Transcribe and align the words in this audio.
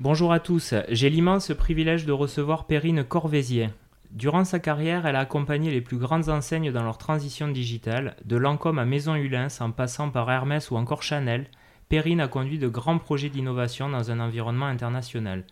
Bonjour 0.00 0.32
à 0.32 0.40
tous, 0.40 0.72
j'ai 0.88 1.10
l'immense 1.10 1.52
privilège 1.52 2.06
de 2.06 2.12
recevoir 2.12 2.64
Perrine 2.64 3.04
Corvézier. 3.04 3.68
Durant 4.12 4.46
sa 4.46 4.58
carrière, 4.58 5.04
elle 5.04 5.14
a 5.14 5.20
accompagné 5.20 5.70
les 5.70 5.82
plus 5.82 5.98
grandes 5.98 6.30
enseignes 6.30 6.72
dans 6.72 6.82
leur 6.82 6.96
transition 6.96 7.48
digitale, 7.48 8.16
de 8.24 8.38
Lancôme 8.38 8.78
à 8.78 8.86
Maison 8.86 9.14
Hulins 9.14 9.48
en 9.60 9.72
passant 9.72 10.08
par 10.08 10.30
Hermès 10.30 10.70
ou 10.70 10.76
encore 10.76 11.02
Chanel. 11.02 11.48
Perrine 11.90 12.22
a 12.22 12.28
conduit 12.28 12.58
de 12.58 12.66
grands 12.66 12.96
projets 12.96 13.28
d'innovation 13.28 13.90
dans 13.90 14.10
un 14.10 14.20
environnement 14.20 14.64
international. 14.64 15.44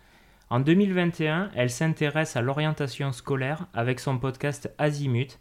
En 0.49 0.59
2021, 0.59 1.51
elle 1.53 1.69
s'intéresse 1.69 2.35
à 2.35 2.41
l'orientation 2.41 3.11
scolaire 3.11 3.67
avec 3.75 3.99
son 3.99 4.17
podcast 4.17 4.73
Azimut. 4.79 5.37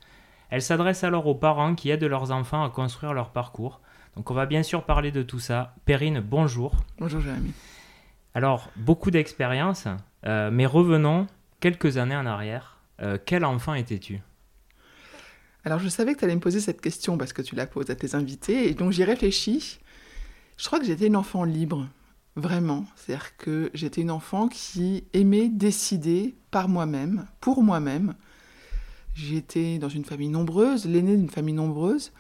Elle 0.51 0.61
s'adresse 0.61 1.03
alors 1.03 1.27
aux 1.27 1.35
parents 1.35 1.75
qui 1.75 1.89
aident 1.89 2.05
leurs 2.05 2.31
enfants 2.31 2.63
à 2.63 2.69
construire 2.69 3.15
leur 3.15 3.31
parcours. 3.31 3.81
Donc 4.17 4.31
on 4.31 4.35
va 4.35 4.45
bien 4.45 4.63
sûr 4.63 4.83
parler 4.83 5.13
de 5.13 5.23
tout 5.23 5.41
ça. 5.41 5.75
Perrine, 5.87 6.21
bonjour. 6.21 6.75
Bonjour 6.99 7.23
Jérémy. 7.23 7.55
Alors, 8.35 8.71
beaucoup 8.77 9.11
d'expérience, 9.11 9.87
euh, 10.27 10.51
mais 10.53 10.67
revenons 10.67 11.27
quelques 11.61 11.97
années 11.97 12.17
en 12.17 12.27
arrière. 12.27 12.79
Euh, 13.01 13.19
quel 13.25 13.45
enfant 13.45 13.75
étais-tu? 13.75 14.21
Alors, 15.65 15.79
je 15.79 15.89
savais 15.89 16.15
que 16.15 16.21
tu 16.21 16.25
allais 16.25 16.35
me 16.35 16.41
poser 16.41 16.61
cette 16.61 16.81
question 16.81 17.19
parce 17.19 17.33
que 17.33 17.43
tu 17.43 17.55
la 17.55 17.67
poses 17.67 17.91
à 17.91 17.95
tes 17.95 18.15
invités, 18.15 18.69
et 18.69 18.75
donc 18.75 18.93
j'y 18.93 19.05
réfléchis. 19.05 19.81
Je 20.57 20.67
crois 20.67 20.79
que 20.79 20.87
j'étais 20.87 21.07
une 21.07 21.17
enfant 21.17 21.45
libre, 21.45 21.89
vraiment. 22.37 22.85
C'est-à-dire 22.97 23.37
que 23.37 23.71
j'étais 23.75 24.01
une 24.01 24.11
enfant 24.11 24.49
qui 24.49 25.05
aimait 25.13 25.49
décider 25.49 26.35
par 26.51 26.69
moi-même, 26.69 27.27
pour 27.41 27.63
moi-même. 27.63 28.15
J'étais 29.15 29.79
dans 29.79 29.89
une 29.89 30.05
famille 30.05 30.29
nombreuse, 30.29 30.85
l'aînée 30.87 31.17
d'une 31.17 31.31
famille 31.31 31.55
nombreuse, 31.55 32.13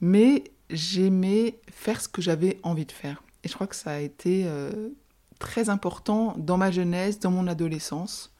mais 0.00 0.44
j'aimais 0.70 1.58
faire 1.70 2.00
ce 2.00 2.08
que 2.08 2.20
j'avais 2.20 2.58
envie 2.62 2.86
de 2.86 2.92
faire. 2.92 3.22
Et 3.44 3.48
je 3.48 3.54
crois 3.54 3.68
que 3.68 3.76
ça 3.76 3.92
a 3.92 3.98
été 3.98 4.42
euh, 4.46 4.88
très 5.38 5.68
important 5.68 6.34
dans 6.38 6.56
ma 6.56 6.70
jeunesse, 6.70 7.20
dans 7.20 7.30
mon 7.30 7.46
adolescence 7.46 8.32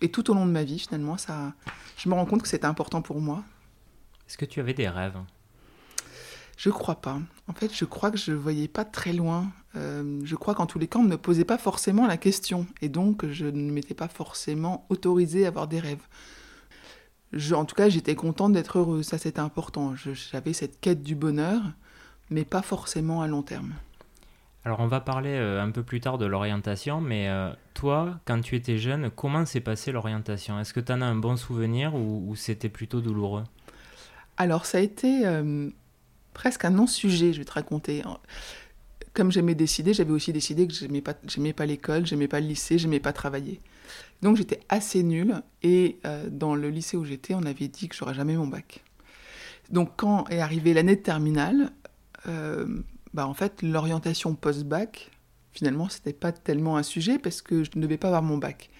et 0.00 0.10
tout 0.10 0.30
au 0.30 0.34
long 0.34 0.46
de 0.46 0.50
ma 0.50 0.64
vie 0.64 0.78
finalement. 0.78 1.16
Ça, 1.18 1.52
je 1.96 2.08
me 2.08 2.14
rends 2.14 2.26
compte 2.26 2.42
que 2.42 2.48
c'était 2.48 2.66
important 2.66 3.02
pour 3.02 3.20
moi. 3.20 3.42
Est-ce 4.28 4.38
que 4.38 4.44
tu 4.44 4.60
avais 4.60 4.74
des 4.74 4.88
rêves? 4.88 5.18
Je 6.56 6.70
crois 6.70 6.96
pas. 6.96 7.18
En 7.48 7.54
fait, 7.54 7.74
je 7.74 7.84
crois 7.84 8.10
que 8.10 8.18
je 8.18 8.32
voyais 8.32 8.68
pas 8.68 8.84
très 8.84 9.12
loin. 9.12 9.50
Euh, 9.76 10.20
je 10.24 10.36
crois 10.36 10.54
qu'en 10.54 10.66
tous 10.66 10.78
les 10.78 10.88
cas, 10.88 10.98
on 10.98 11.04
ne 11.04 11.08
me 11.08 11.16
posait 11.16 11.44
pas 11.44 11.58
forcément 11.58 12.06
la 12.06 12.16
question 12.16 12.66
et 12.82 12.88
donc 12.88 13.26
je 13.26 13.46
ne 13.46 13.70
m'étais 13.70 13.94
pas 13.94 14.08
forcément 14.08 14.86
autorisée 14.90 15.46
à 15.46 15.48
avoir 15.48 15.68
des 15.68 15.80
rêves. 15.80 16.06
Je, 17.32 17.54
en 17.54 17.64
tout 17.64 17.74
cas, 17.74 17.88
j'étais 17.88 18.14
contente 18.14 18.52
d'être 18.52 18.78
heureuse, 18.78 19.06
ça 19.06 19.16
c'était 19.16 19.40
important. 19.40 19.94
J'avais 19.96 20.52
cette 20.52 20.80
quête 20.80 21.02
du 21.02 21.14
bonheur, 21.14 21.62
mais 22.28 22.44
pas 22.44 22.62
forcément 22.62 23.22
à 23.22 23.26
long 23.26 23.42
terme. 23.42 23.72
Alors 24.64 24.80
on 24.80 24.86
va 24.86 25.00
parler 25.00 25.30
euh, 25.30 25.62
un 25.62 25.70
peu 25.70 25.82
plus 25.82 26.00
tard 26.00 26.18
de 26.18 26.26
l'orientation, 26.26 27.00
mais 27.00 27.28
euh, 27.28 27.50
toi, 27.72 28.20
quand 28.26 28.40
tu 28.42 28.56
étais 28.56 28.76
jeune, 28.76 29.10
comment 29.10 29.46
s'est 29.46 29.60
passée 29.60 29.90
l'orientation? 29.90 30.60
Est-ce 30.60 30.74
que 30.74 30.80
tu 30.80 30.92
en 30.92 31.00
as 31.00 31.06
un 31.06 31.14
bon 31.14 31.36
souvenir 31.36 31.94
ou, 31.94 32.34
c'était 32.36 32.68
plutôt 32.68 33.00
douloureux? 33.00 33.44
Alors 34.36 34.66
ça 34.66 34.78
a 34.78 34.80
été 34.82 35.26
euh, 35.26 35.70
presque 36.34 36.64
un 36.66 36.70
non-sujet, 36.70 37.32
je 37.32 37.38
vais 37.38 37.44
te 37.46 37.52
raconter. 37.52 38.02
Comme 39.14 39.32
j'aimais 39.32 39.54
décider, 39.54 39.94
j'avais 39.94 40.12
aussi 40.12 40.32
décidé 40.32 40.66
que 40.66 40.74
j'aimais 40.74 41.00
pas, 41.00 41.14
pas 41.56 41.66
l'école, 41.66 42.06
j'aimais 42.06 42.28
pas 42.28 42.40
le 42.40 42.46
lycée, 42.46 42.78
j'aimais 42.78 43.00
pas 43.00 43.14
travailler. 43.14 43.60
Donc 44.20 44.36
j'étais 44.36 44.60
assez 44.68 45.02
nulle 45.02 45.42
et 45.62 45.98
dans 46.30 46.54
le 46.54 46.68
lycée 46.68 46.96
où 46.96 47.04
j'étais, 47.04 47.34
on 47.34 47.42
avait 47.42 47.68
dit 47.68 47.88
que 47.88 47.96
j'aurais 47.96 48.14
jamais 48.14 48.36
mon 48.36 48.46
bac. 48.46 48.84
Donc 49.70 49.92
quand 49.96 50.28
est 50.28 50.40
arrivée 50.40 50.74
l'année 50.74 50.96
de 50.96 51.02
terminale, 51.02 51.72
bah 53.14 53.26
en 53.26 53.34
fait, 53.34 53.62
l'orientation 53.62 54.34
post-bac, 54.34 55.10
finalement, 55.52 55.88
c'était 55.88 56.12
pas 56.12 56.32
tellement 56.32 56.76
un 56.76 56.82
sujet 56.82 57.18
parce 57.18 57.42
que 57.42 57.64
je 57.64 57.70
ne 57.76 57.82
devais 57.82 57.96
pas 57.96 58.08
avoir 58.08 58.22
mon 58.22 58.38
bac. 58.38 58.70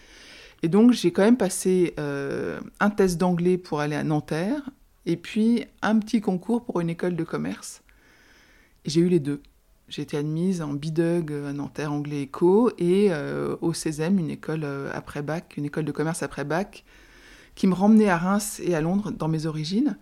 Et 0.63 0.69
donc, 0.69 0.93
j'ai 0.93 1.13
quand 1.13 1.23
même 1.23 1.37
passé 1.37 1.95
euh, 1.99 2.61
un 2.81 2.91
test 2.91 3.19
d'anglais 3.19 3.59
pour 3.59 3.81
aller 3.81 3.97
à 3.97 4.05
Nanterre 4.05 4.71
et 5.07 5.17
puis 5.17 5.65
un 5.83 5.99
petit 5.99 6.21
concours 6.21 6.65
pour 6.65 6.81
une 6.81 6.91
école 6.91 7.17
de 7.17 7.25
commerce. 7.25 7.83
Et 8.85 8.91
j'ai 8.91 9.01
eu 9.01 9.09
les 9.09 9.21
deux. 9.21 9.41
J'ai 9.89 10.03
été 10.03 10.17
admise 10.17 10.63
en 10.63 10.73
BIDUG 10.75 11.33
à 11.49 11.53
Nanterre, 11.53 11.93
anglais 11.93 12.23
éco, 12.23 12.71
et 12.79 13.09
euh, 13.11 13.57
au 13.61 13.73
CESEM, 13.73 14.21
une 14.21 14.31
école 14.31 14.63
euh, 14.63 14.91
après 14.95 15.23
bac, 15.23 15.57
une 15.57 15.65
école 15.65 15.85
de 15.85 15.91
commerce 15.91 16.23
après 16.23 16.45
bac, 16.45 16.85
qui 17.57 17.67
me 17.67 17.75
ramenait 17.75 18.09
à 18.09 18.17
Reims 18.17 18.61
et 18.63 18.75
à 18.77 18.81
Londres 18.81 19.11
dans 19.11 19.27
mes 19.27 19.47
origines. 19.47 19.99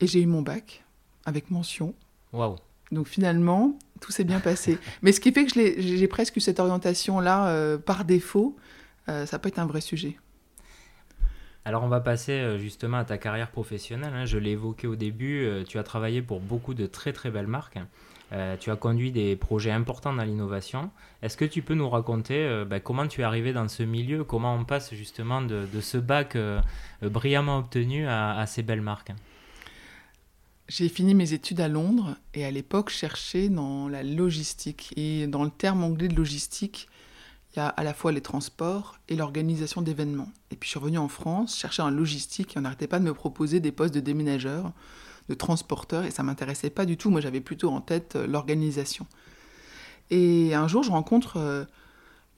Et 0.00 0.06
j'ai 0.06 0.20
eu 0.20 0.26
mon 0.26 0.42
bac 0.42 0.84
avec 1.24 1.50
mention. 1.50 1.94
Waouh! 2.32 2.56
Donc 2.92 3.06
finalement, 3.06 3.78
tout 4.00 4.12
s'est 4.12 4.24
bien 4.24 4.40
passé. 4.40 4.78
Mais 5.02 5.12
ce 5.12 5.20
qui 5.20 5.32
fait 5.32 5.46
que 5.46 5.52
j'ai 5.52 6.08
presque 6.08 6.36
eu 6.36 6.40
cette 6.40 6.58
orientation-là 6.58 7.48
euh, 7.48 7.78
par 7.78 8.04
défaut, 8.04 8.56
euh, 9.08 9.26
ça 9.26 9.38
peut 9.38 9.48
être 9.48 9.58
un 9.58 9.66
vrai 9.66 9.80
sujet. 9.80 10.16
Alors 11.64 11.84
on 11.84 11.88
va 11.88 12.00
passer 12.00 12.32
euh, 12.32 12.58
justement 12.58 12.96
à 12.96 13.04
ta 13.04 13.18
carrière 13.18 13.50
professionnelle. 13.50 14.12
Hein. 14.14 14.24
Je 14.24 14.38
l'ai 14.38 14.52
évoqué 14.52 14.86
au 14.86 14.96
début, 14.96 15.48
tu 15.68 15.78
as 15.78 15.82
travaillé 15.82 16.22
pour 16.22 16.40
beaucoup 16.40 16.74
de 16.74 16.86
très 16.86 17.12
très 17.12 17.30
belles 17.30 17.46
marques. 17.46 17.78
tu 18.60 18.70
as 18.70 18.76
conduit 18.76 19.12
des 19.12 19.36
projets 19.36 19.70
importants 19.70 20.12
dans 20.12 20.24
l'innovation. 20.24 20.90
Est-ce 21.22 21.36
que 21.36 21.44
tu 21.44 21.62
peux 21.62 21.74
nous 21.74 21.90
raconter 21.90 22.64
ben, 22.66 22.80
comment 22.80 23.06
tu 23.06 23.20
es 23.20 23.24
arrivé 23.24 23.52
dans 23.52 23.68
ce 23.68 23.82
milieu, 23.82 24.24
comment 24.24 24.54
on 24.54 24.64
passe 24.64 24.94
justement 24.94 25.42
de, 25.42 25.80
ce 25.80 25.98
bac 25.98 26.36
brillamment 27.02 27.58
obtenu 27.58 28.08
à 28.08 28.44
ces 28.46 28.62
belles 28.62 28.82
marques? 28.82 29.12
J'ai 30.70 30.88
fini 30.88 31.14
mes 31.14 31.32
études 31.32 31.60
à 31.60 31.66
Londres 31.66 32.16
et 32.32 32.44
à 32.44 32.50
l'époque 32.52 32.90
cherchais 32.90 33.48
dans 33.48 33.88
la 33.88 34.04
logistique. 34.04 34.92
Et 34.96 35.26
dans 35.26 35.42
le 35.42 35.50
terme 35.50 35.82
anglais 35.82 36.06
de 36.06 36.14
logistique, 36.14 36.88
il 37.52 37.56
y 37.56 37.60
a 37.60 37.66
à 37.66 37.82
la 37.82 37.92
fois 37.92 38.12
les 38.12 38.20
transports 38.20 38.96
et 39.08 39.16
l'organisation 39.16 39.82
d'événements. 39.82 40.30
Et 40.52 40.56
puis 40.56 40.68
je 40.68 40.70
suis 40.70 40.78
revenu 40.78 40.98
en 40.98 41.08
France, 41.08 41.58
chercher 41.58 41.82
en 41.82 41.90
logistique 41.90 42.54
et 42.54 42.58
on 42.60 42.62
n'arrêtait 42.62 42.86
pas 42.86 43.00
de 43.00 43.04
me 43.04 43.12
proposer 43.12 43.58
des 43.58 43.72
postes 43.72 43.92
de 43.92 43.98
déménageur, 43.98 44.72
de 45.28 45.34
transporteur 45.34 46.04
et 46.04 46.12
ça 46.12 46.22
m'intéressait 46.22 46.70
pas 46.70 46.86
du 46.86 46.96
tout. 46.96 47.10
Moi 47.10 47.20
j'avais 47.20 47.40
plutôt 47.40 47.70
en 47.70 47.80
tête 47.80 48.14
euh, 48.14 48.28
l'organisation. 48.28 49.08
Et 50.10 50.54
un 50.54 50.68
jour 50.68 50.84
je 50.84 50.92
rencontre 50.92 51.38
euh, 51.38 51.64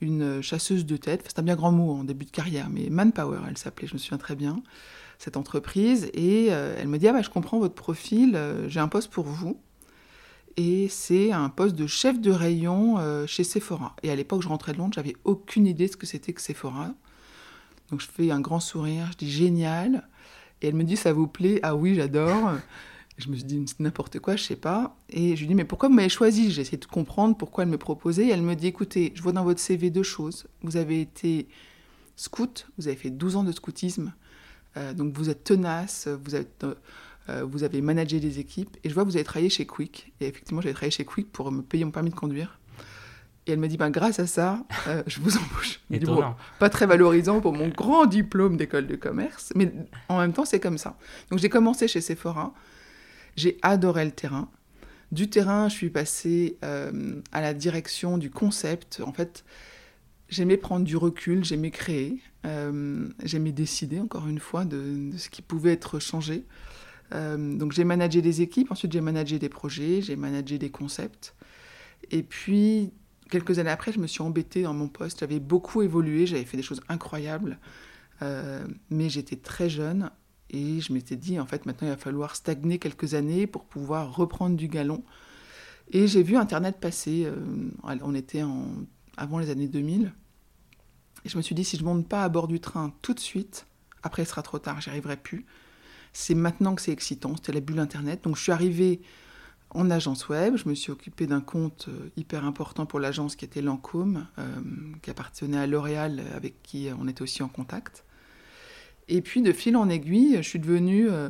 une 0.01 0.41
chasseuse 0.41 0.87
de 0.87 0.97
tête, 0.97 1.23
c'est 1.27 1.37
un 1.37 1.43
bien 1.43 1.55
grand 1.55 1.71
mot 1.71 1.91
en 1.91 2.03
début 2.03 2.25
de 2.25 2.31
carrière, 2.31 2.69
mais 2.71 2.89
Manpower 2.89 3.41
elle 3.47 3.59
s'appelait, 3.59 3.87
je 3.87 3.93
me 3.93 3.99
souviens 3.99 4.17
très 4.17 4.35
bien 4.35 4.63
cette 5.23 5.37
entreprise 5.37 6.09
et 6.13 6.47
euh, 6.49 6.75
elle 6.77 6.87
me 6.87 6.97
dit 6.97 7.07
ah 7.07 7.13
bah, 7.13 7.21
je 7.21 7.29
comprends 7.29 7.57
votre 7.57 7.75
profil, 7.75 8.33
euh, 8.35 8.67
j'ai 8.67 8.79
un 8.79 8.89
poste 8.89 9.09
pour 9.09 9.25
vous 9.25 9.57
et 10.57 10.87
c'est 10.89 11.31
un 11.31 11.49
poste 11.49 11.75
de 11.75 11.87
chef 11.87 12.19
de 12.19 12.29
rayon 12.29 12.97
euh, 12.99 13.25
chez 13.25 13.43
Sephora. 13.43 13.95
Et 14.03 14.11
à 14.11 14.15
l'époque 14.15 14.41
je 14.41 14.49
rentrais 14.49 14.73
de 14.73 14.77
Londres, 14.77 14.93
j'avais 14.93 15.15
aucune 15.23 15.65
idée 15.65 15.87
de 15.87 15.91
ce 15.93 15.97
que 15.97 16.05
c'était 16.05 16.33
que 16.33 16.41
Sephora. 16.41 16.93
Donc 17.89 18.01
je 18.01 18.07
fais 18.07 18.31
un 18.31 18.41
grand 18.41 18.59
sourire, 18.59 19.07
je 19.13 19.17
dis 19.17 19.31
génial 19.31 20.07
et 20.61 20.67
elle 20.67 20.75
me 20.75 20.83
dit 20.83 20.97
ça 20.97 21.13
vous 21.13 21.27
plaît? 21.27 21.59
Ah 21.63 21.75
oui 21.75 21.95
j'adore. 21.95 22.51
Je 23.19 23.29
me 23.29 23.35
suis 23.35 23.43
dit 23.43 23.63
n'importe 23.77 24.17
quoi, 24.17 24.35
je 24.35 24.41
sais 24.41 24.55
pas. 24.55 24.97
Et 25.07 25.35
je 25.35 25.41
lui 25.41 25.47
dis 25.47 25.53
mais 25.53 25.65
pourquoi 25.65 25.87
vous 25.87 25.93
m'avez 25.93 26.09
choisi? 26.09 26.49
J'ai 26.49 26.61
essayé 26.61 26.79
de 26.79 26.85
comprendre 26.85 27.37
pourquoi 27.37 27.63
elle 27.63 27.69
me 27.69 27.77
proposait. 27.77 28.29
Elle 28.29 28.41
me 28.41 28.55
dit 28.55 28.65
écoutez, 28.65 29.11
je 29.13 29.21
vois 29.21 29.33
dans 29.33 29.43
votre 29.43 29.59
CV 29.59 29.91
deux 29.91 30.01
choses. 30.01 30.47
Vous 30.63 30.77
avez 30.77 30.99
été 30.99 31.47
scout, 32.15 32.67
vous 32.79 32.87
avez 32.87 32.97
fait 32.97 33.11
12 33.11 33.35
ans 33.35 33.43
de 33.43 33.51
scoutisme, 33.51 34.13
donc 34.93 35.15
vous 35.15 35.29
êtes 35.29 35.43
tenace, 35.43 36.07
vous, 36.07 36.35
êtes, 36.35 36.63
euh, 36.63 36.75
euh, 37.29 37.43
vous 37.43 37.63
avez 37.63 37.81
managé 37.81 38.19
des 38.19 38.39
équipes. 38.39 38.75
Et 38.83 38.89
je 38.89 38.93
vois 38.93 39.03
que 39.03 39.09
vous 39.09 39.15
avez 39.15 39.23
travaillé 39.23 39.49
chez 39.49 39.65
Quick. 39.65 40.13
Et 40.19 40.27
effectivement, 40.27 40.61
j'avais 40.61 40.73
travaillé 40.73 40.91
chez 40.91 41.05
Quick 41.05 41.31
pour 41.31 41.51
me 41.51 41.61
payer 41.61 41.85
mon 41.85 41.91
permis 41.91 42.09
de 42.09 42.15
conduire. 42.15 42.59
Et 43.45 43.51
elle 43.51 43.59
me 43.59 43.67
dit, 43.67 43.77
ben, 43.77 43.89
grâce 43.89 44.19
à 44.19 44.27
ça, 44.27 44.63
je 45.07 45.19
vous 45.19 45.37
embauche. 45.37 45.81
pas 46.59 46.69
très 46.69 46.85
valorisant 46.85 47.41
pour 47.41 47.53
mon 47.53 47.67
grand 47.67 48.05
diplôme 48.05 48.55
d'école 48.55 48.87
de 48.87 48.95
commerce, 48.95 49.51
mais 49.55 49.71
en 50.07 50.19
même 50.19 50.31
temps, 50.31 50.45
c'est 50.45 50.61
comme 50.61 50.77
ça. 50.77 50.97
Donc 51.29 51.39
j'ai 51.39 51.49
commencé 51.49 51.87
chez 51.87 51.99
Sephora. 51.99 52.53
J'ai 53.35 53.57
adoré 53.61 54.05
le 54.05 54.11
terrain. 54.11 54.49
Du 55.11 55.29
terrain, 55.29 55.67
je 55.67 55.75
suis 55.75 55.89
passée 55.89 56.57
à 56.61 57.41
la 57.41 57.53
direction 57.53 58.17
du 58.17 58.31
concept. 58.31 59.01
En 59.05 59.11
fait, 59.11 59.43
J'aimais 60.33 60.57
prendre 60.57 60.83
du 60.83 60.97
recul, 60.97 61.45
j'aimais 61.45 61.69
créer, 61.69 62.19
euh, 62.47 63.07
j'aimais 63.23 63.51
décider 63.51 63.99
encore 63.99 64.27
une 64.27 64.39
fois 64.39 64.65
de, 64.65 65.11
ce 65.15 65.29
qui 65.29 65.43
pouvait 65.43 65.73
être 65.73 65.99
changé. 65.99 66.43
Euh, 67.13 67.55
donc 67.55 67.71
j'ai 67.71 67.83
managé 67.83 68.23
des 68.23 68.41
équipes, 68.41 68.71
ensuite 68.71 68.91
j'ai 68.91 69.01
managé 69.01 69.37
des 69.37 69.49
projets, 69.49 70.01
j'ai 70.01 70.15
managé 70.15 70.57
des 70.57 70.71
concepts. 70.71 71.35
Et 72.09 72.23
puis 72.23 72.91
quelques 73.29 73.59
années 73.59 73.69
après, 73.69 73.91
je 73.91 73.99
me 73.99 74.07
suis 74.07 74.23
embêtée 74.23 74.63
dans 74.63 74.73
mon 74.73 74.87
poste. 74.87 75.19
J'avais 75.19 75.39
beaucoup 75.39 75.83
évolué, 75.83 76.25
j'avais 76.25 76.45
fait 76.45 76.57
des 76.57 76.63
choses 76.63 76.81
incroyables, 76.89 77.59
euh, 78.23 78.65
mais 78.89 79.09
j'étais 79.09 79.35
très 79.35 79.69
jeune 79.69 80.09
et 80.49 80.81
je 80.81 80.93
m'étais 80.93 81.15
dit 81.15 81.39
en 81.39 81.45
fait 81.45 81.67
maintenant 81.67 81.87
il 81.89 81.91
va 81.91 81.97
falloir 81.97 82.35
stagner 82.35 82.79
quelques 82.79 83.13
années 83.13 83.45
pour 83.45 83.65
pouvoir 83.65 84.15
reprendre 84.15 84.57
du 84.57 84.67
galon. 84.67 85.03
Et 85.91 86.07
j'ai 86.07 86.23
vu 86.23 86.37
Internet 86.37 86.79
passer. 86.79 87.27
on 87.83 88.15
était 88.15 88.41
en, 88.41 88.65
avant 89.15 89.37
les 89.37 89.51
années 89.51 89.67
2000. 89.67 90.11
Et 91.25 91.29
je 91.29 91.37
me 91.37 91.41
suis 91.41 91.55
dit, 91.55 91.63
si 91.63 91.77
je 91.77 91.83
ne 91.83 91.87
monte 91.87 92.07
pas 92.07 92.23
à 92.23 92.29
bord 92.29 92.47
du 92.47 92.59
train 92.59 92.93
tout 93.01 93.13
de 93.13 93.19
suite, 93.19 93.65
après, 94.03 94.23
il 94.23 94.25
sera 94.25 94.41
trop 94.41 94.59
tard, 94.59 94.81
j'y 94.81 94.89
arriverai 94.89 95.17
plus. 95.17 95.45
C'est 96.11 96.35
maintenant 96.35 96.75
que 96.75 96.81
c'est 96.81 96.91
excitant, 96.91 97.35
c'était 97.35 97.53
la 97.53 97.61
bulle 97.61 97.79
Internet. 97.79 98.23
Donc, 98.23 98.35
je 98.35 98.41
suis 98.41 98.51
arrivée 98.51 99.01
en 99.71 99.89
agence 99.89 100.29
web. 100.29 100.55
Je 100.57 100.67
me 100.69 100.75
suis 100.75 100.91
occupée 100.91 101.25
d'un 101.25 101.41
compte 101.41 101.87
euh, 101.89 102.09
hyper 102.17 102.45
important 102.45 102.85
pour 102.85 102.99
l'agence 102.99 103.35
qui 103.35 103.45
était 103.45 103.61
Lancôme, 103.61 104.27
euh, 104.37 104.43
qui 105.01 105.09
appartenait 105.09 105.57
à 105.57 105.67
L'Oréal, 105.67 106.21
avec 106.35 106.61
qui 106.61 106.89
on 106.99 107.07
était 107.07 107.21
aussi 107.21 107.41
en 107.41 107.47
contact. 107.47 108.03
Et 109.07 109.21
puis 109.21 109.41
de 109.41 109.51
fil 109.51 109.75
en 109.75 109.89
aiguille, 109.89 110.37
je 110.37 110.47
suis 110.47 110.59
devenue 110.59 111.09
euh, 111.09 111.29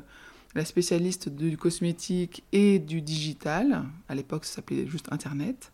la 0.55 0.65
spécialiste 0.65 1.29
du 1.29 1.57
cosmétique 1.57 2.43
et 2.51 2.79
du 2.79 3.01
digital. 3.01 3.85
À 4.09 4.15
l'époque, 4.15 4.45
ça 4.45 4.55
s'appelait 4.55 4.87
juste 4.87 5.11
Internet. 5.11 5.71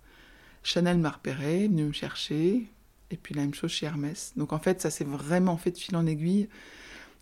Chanel 0.64 0.98
m'a 0.98 1.10
repéré, 1.10 1.68
venu 1.68 1.86
me 1.86 1.92
chercher. 1.92 2.70
Et 3.12 3.18
puis 3.18 3.34
la 3.34 3.42
même 3.42 3.54
chose 3.54 3.72
chez 3.72 3.86
Hermès. 3.86 4.34
Donc 4.36 4.54
en 4.54 4.60
fait, 4.60 4.82
ça 4.82 4.90
s'est 4.90 5.04
vraiment 5.04 5.58
fait 5.58 5.72
de 5.72 5.78
fil 5.78 5.96
en 5.96 6.06
aiguille. 6.06 6.48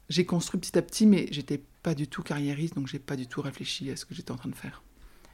J'ai 0.09 0.25
construit 0.25 0.59
petit 0.59 0.77
à 0.77 0.81
petit, 0.81 1.05
mais 1.05 1.27
j'étais 1.31 1.61
pas 1.83 1.93
du 1.93 2.07
tout 2.07 2.23
carriériste, 2.23 2.75
donc 2.75 2.87
j'ai 2.87 2.99
pas 2.99 3.15
du 3.15 3.27
tout 3.27 3.41
réfléchi 3.41 3.89
à 3.91 3.95
ce 3.95 4.05
que 4.05 4.13
j'étais 4.13 4.31
en 4.31 4.37
train 4.37 4.49
de 4.49 4.55
faire. 4.55 4.81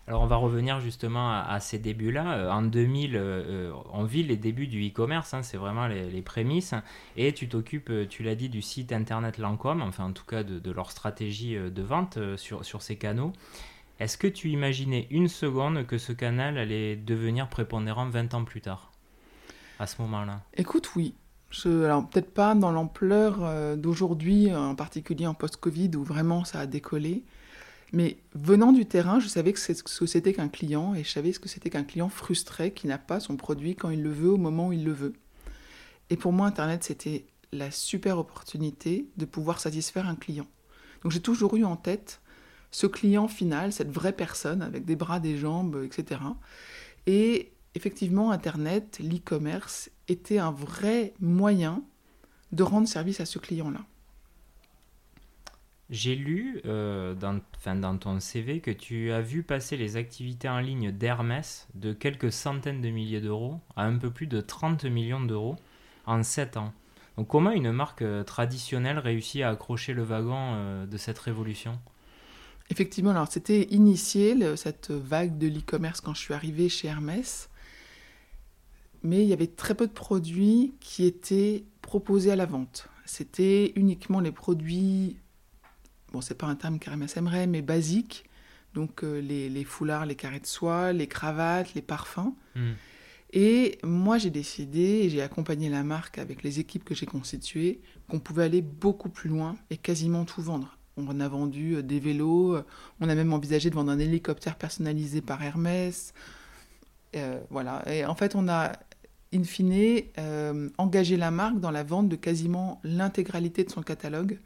Alors 0.06 0.22
on 0.22 0.26
va 0.26 0.36
revenir 0.36 0.82
justement 0.82 1.32
à, 1.32 1.60
ces 1.62 1.80
débuts-là. 1.80 2.34
Euh, 2.34 2.52
en 2.52 2.62
2000, 2.62 3.16
euh, 3.16 3.20
euh, 3.20 3.74
on 3.94 4.04
vit 4.04 4.24
les 4.24 4.36
débuts 4.36 4.68
du 4.68 4.86
e-commerce, 4.86 5.34
hein, 5.34 5.44
c'est 5.44 5.56
vraiment 5.56 5.88
les, 5.88 6.22
prémices. 6.22 6.74
Et 7.16 7.34
tu 7.34 7.48
t'occupes, 7.48 7.92
tu 8.10 8.24
l'as 8.24 8.36
dit, 8.36 8.50
du 8.50 8.62
site 8.62 8.92
internet 8.92 9.38
Lancôme, 9.38 9.82
enfin 9.82 10.06
en 10.06 10.12
tout 10.12 10.26
cas 10.26 10.44
de, 10.44 10.72
leur 10.72 10.92
stratégie 10.92 11.56
de 11.56 11.82
vente 11.82 12.18
sur, 12.36 12.66
sur 12.66 12.82
ces 12.82 12.98
canaux. 12.98 13.32
Est-ce 14.00 14.18
que 14.18 14.28
tu 14.28 14.50
imaginais 14.50 15.08
une 15.12 15.28
seconde 15.28 15.86
que 15.86 15.98
ce 15.98 16.12
canal 16.12 16.58
allait 16.58 16.96
devenir 16.96 17.48
prépondérant 17.48 18.10
20 18.10 18.34
ans 18.34 18.44
plus 18.44 18.62
tard, 18.62 18.92
à 19.80 19.88
ce 19.88 20.02
moment-là 20.02 20.42
Écoute, 20.56 20.96
oui. 20.96 21.16
alors 21.66 22.08
peut-être 22.08 22.34
pas 22.34 22.56
dans 22.56 22.72
l'ampleur 22.72 23.78
d'aujourd'hui, 23.78 24.54
en 24.54 24.76
particulier 24.76 25.28
en 25.28 25.34
post-Covid, 25.34 25.92
où 25.96 26.04
vraiment 26.04 26.46
ça 26.46 26.60
a 26.60 26.66
décollé. 26.66 27.24
Mais 27.94 28.18
venant 28.34 28.72
du 28.72 28.88
terrain, 28.88 29.20
je 29.20 29.28
savais 29.28 29.54
que 29.54 29.60
c'était 29.60 30.34
qu'un 30.34 30.50
client 30.50 30.96
et 30.96 31.04
je 31.04 31.12
savais 31.12 31.32
ce 31.32 31.40
que 31.40 31.48
c'était 31.48 31.70
qu'un 31.70 31.84
client 31.84 32.10
frustré 32.10 32.74
qui 32.74 32.88
n'a 32.88 32.98
pas 32.98 33.20
son 33.20 33.38
produit 33.38 33.76
quand 33.76 33.92
il 33.92 34.02
le 34.02 34.10
veut 34.10 34.32
au 34.32 34.38
moment 34.38 34.70
où 34.70 34.74
il 34.74 34.84
le 34.84 34.92
veut. 34.92 35.14
Et 36.10 36.18
pour 36.18 36.34
moi, 36.34 36.48
Internet, 36.48 36.84
c'était 36.84 37.28
la 37.52 37.70
super 37.70 38.18
opportunité 38.18 39.08
de 39.18 39.26
pouvoir 39.26 39.60
satisfaire 39.60 40.08
un 40.08 40.16
client. 40.16 40.48
Donc 41.04 41.12
j'ai 41.12 41.22
toujours 41.22 41.56
eu 41.56 41.64
en 41.64 41.76
tête 41.76 42.20
ce 42.72 42.88
client 42.88 43.28
final, 43.28 43.72
cette 43.72 43.92
vraie 43.92 44.14
personne 44.14 44.64
avec 44.64 44.86
des 44.86 44.96
bras, 44.96 45.20
des 45.20 45.38
jambes, 45.38 45.84
etc. 45.86 46.20
Et 47.06 47.53
effectivement, 47.76 48.32
Internet, 48.32 49.00
l'e-commerce 49.04 49.90
était 50.08 50.38
un 50.38 50.52
vrai 50.52 51.14
moyen 51.20 51.84
de 52.52 52.64
rendre 52.64 52.88
service 52.88 53.20
à 53.20 53.26
ce 53.26 53.40
client-là. 53.40 53.82
J'ai 55.90 56.16
lu 56.16 56.62
euh, 56.66 57.14
dans, 57.14 57.40
dans 57.76 57.98
ton 57.98 58.20
CV 58.20 58.62
que 58.62 58.72
tu 58.72 59.12
as 59.12 59.22
vu 59.22 59.44
passer 59.44 59.78
les 59.78 59.98
activités 59.98 60.50
en 60.50 60.60
ligne 60.60 60.92
d'Hermès 60.92 61.68
de 61.76 61.94
quelques 61.94 62.32
centaines 62.32 62.82
de 62.82 62.90
milliers 62.90 63.22
d'euros 63.22 63.60
à 63.76 63.84
un 63.84 63.98
peu 63.98 64.10
plus 64.10 64.28
de 64.28 64.42
30 64.42 64.86
millions 64.86 65.22
d'euros 65.22 65.56
en 66.06 66.24
7 66.24 66.58
ans. 66.58 66.74
Donc 67.18 67.28
comment 67.28 67.52
une 67.52 67.72
marque 67.72 68.02
euh, 68.02 68.24
traditionnelle 68.24 68.98
réussit 68.98 69.42
à 69.42 69.50
accrocher 69.50 69.94
le 69.94 70.04
wagon 70.04 70.54
euh, 70.56 70.86
de 70.86 70.98
cette 70.98 71.20
révolution? 71.20 71.80
Effectivement, 72.70 73.12
alors 73.12 73.28
c'était 73.30 73.64
initié 73.66 74.36
cette 74.56 74.90
vague 74.90 75.38
de 75.38 75.48
l'e-commerce 75.48 76.02
quand 76.02 76.14
je 76.14 76.22
suis 76.22 76.34
arrivée 76.34 76.70
chez 76.70 76.88
Hermès, 76.88 77.50
mais 79.04 79.24
il 79.24 79.28
y 79.28 79.34
avait 79.34 79.48
très 79.48 79.76
peu 79.76 79.88
de 79.88 79.94
produits 79.94 80.74
qui 80.80 81.06
étaient 81.06 81.66
proposés 81.82 82.32
à 82.32 82.36
la 82.36 82.46
vente. 82.46 82.88
C'était 83.06 83.74
uniquement 83.76 84.20
les 84.20 84.32
produits 84.32 85.18
bon, 86.14 86.22
c'est 86.22 86.36
pas 86.36 86.48
un 86.48 86.56
terme 86.56 86.80
qu'Hermès 86.80 87.18
aimerait, 87.18 87.48
mais 87.48 87.62
basique. 87.62 88.24
Donc 88.74 89.04
euh, 89.04 89.20
les, 89.20 89.64
foulards, 89.64 90.06
les 90.06 90.16
carrés 90.16 90.40
de 90.40 90.46
soie, 90.46 90.94
les 90.94 91.08
cravates, 91.08 91.74
les 91.74 91.82
parfums. 91.82 92.34
Hmm. 92.56 92.74
Et 93.34 93.80
moi, 93.84 94.20
j'ai 94.20 94.30
décidé, 94.30 94.80
et 94.80 95.10
j'ai 95.10 95.22
accompagné 95.22 95.68
la 95.70 95.84
marque 95.84 96.20
avec 96.20 96.44
les 96.44 96.60
équipes 96.60 96.84
que 96.84 96.94
j'ai 96.94 97.08
constituées, 97.08 97.82
qu'on 98.08 98.20
pouvait 98.20 98.44
aller 98.44 98.62
beaucoup 98.62 99.10
plus 99.10 99.30
loin 99.30 99.56
et 99.72 99.78
quasiment 99.78 100.24
tout 100.24 100.42
vendre. 100.42 100.78
On 100.98 101.20
a 101.20 101.28
vendu 101.28 101.76
euh, 101.76 101.82
des 101.82 102.00
vélos, 102.00 102.56
euh, 102.56 102.66
on 103.02 103.10
a 103.10 103.16
même 103.16 103.34
envisagé 103.34 103.72
de 103.72 103.76
vendre 103.76 103.92
un 103.92 104.00
hélicoptère 104.00 104.56
personnalisé 104.56 105.22
par 105.22 105.42
Hermès. 105.44 106.14
voilà. 107.50 107.84
Et 107.92 108.06
en 108.06 108.16
fait, 108.16 108.36
on 108.36 108.48
a, 108.48 108.74
in 109.34 109.44
fine, 109.44 110.04
engagé 110.78 111.18
la 111.18 111.32
marque 111.32 111.60
dans 111.60 111.72
la 111.72 111.84
vente 111.84 112.10
de 112.10 112.16
quasiment 112.16 112.80
l'intégralité 112.84 113.64
de 113.64 113.72
son 113.72 113.82
catalogue 113.82 114.40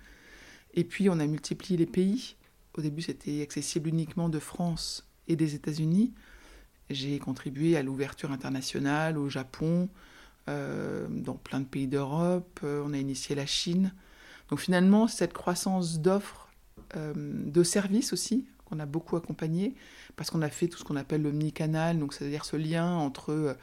et 0.78 0.84
puis 0.84 1.10
on 1.10 1.20
a 1.20 1.26
multiplié 1.26 1.76
les 1.76 1.88
pays. 1.88 2.36
Au 2.78 2.82
début, 2.82 3.02
c'était 3.02 3.42
accessible 3.42 3.90
uniquement 3.90 4.30
de 4.30 4.38
France 4.38 5.10
et 5.28 5.36
des 5.36 5.56
États-Unis. 5.56 6.14
J'ai 6.92 7.18
contribué 7.18 7.76
à 7.76 7.82
l'ouverture 7.82 8.32
internationale 8.32 9.18
au 9.18 9.28
Japon, 9.28 9.90
euh, 10.48 11.08
dans 11.10 11.34
plein 11.34 11.62
de 11.62 11.66
pays 11.66 11.88
d'Europe. 11.88 12.60
Euh, 12.64 12.84
on 12.86 12.94
a 12.94 12.98
initié 12.98 13.36
la 13.36 13.48
Chine. 13.48 13.92
Donc 14.50 14.60
finalement, 14.60 15.08
cette 15.08 15.34
croissance 15.34 16.00
d'offres, 16.00 16.48
euh, 16.96 17.14
de 17.16 17.64
services 17.64 18.14
aussi, 18.14 18.46
qu'on 18.66 18.80
a 18.80 18.86
beaucoup 18.86 19.18
accompagné, 19.18 19.74
parce 20.16 20.30
qu'on 20.30 20.44
a 20.44 20.50
fait 20.50 20.68
tout 20.68 20.78
ce 20.78 20.84
qu'on 20.84 20.96
appelle 20.96 21.24
l'omnicanal, 21.24 21.98
donc 21.98 22.14
c'est-à-dire 22.14 22.46
ce 22.46 22.56
lien 22.56 22.94
entre 22.94 23.58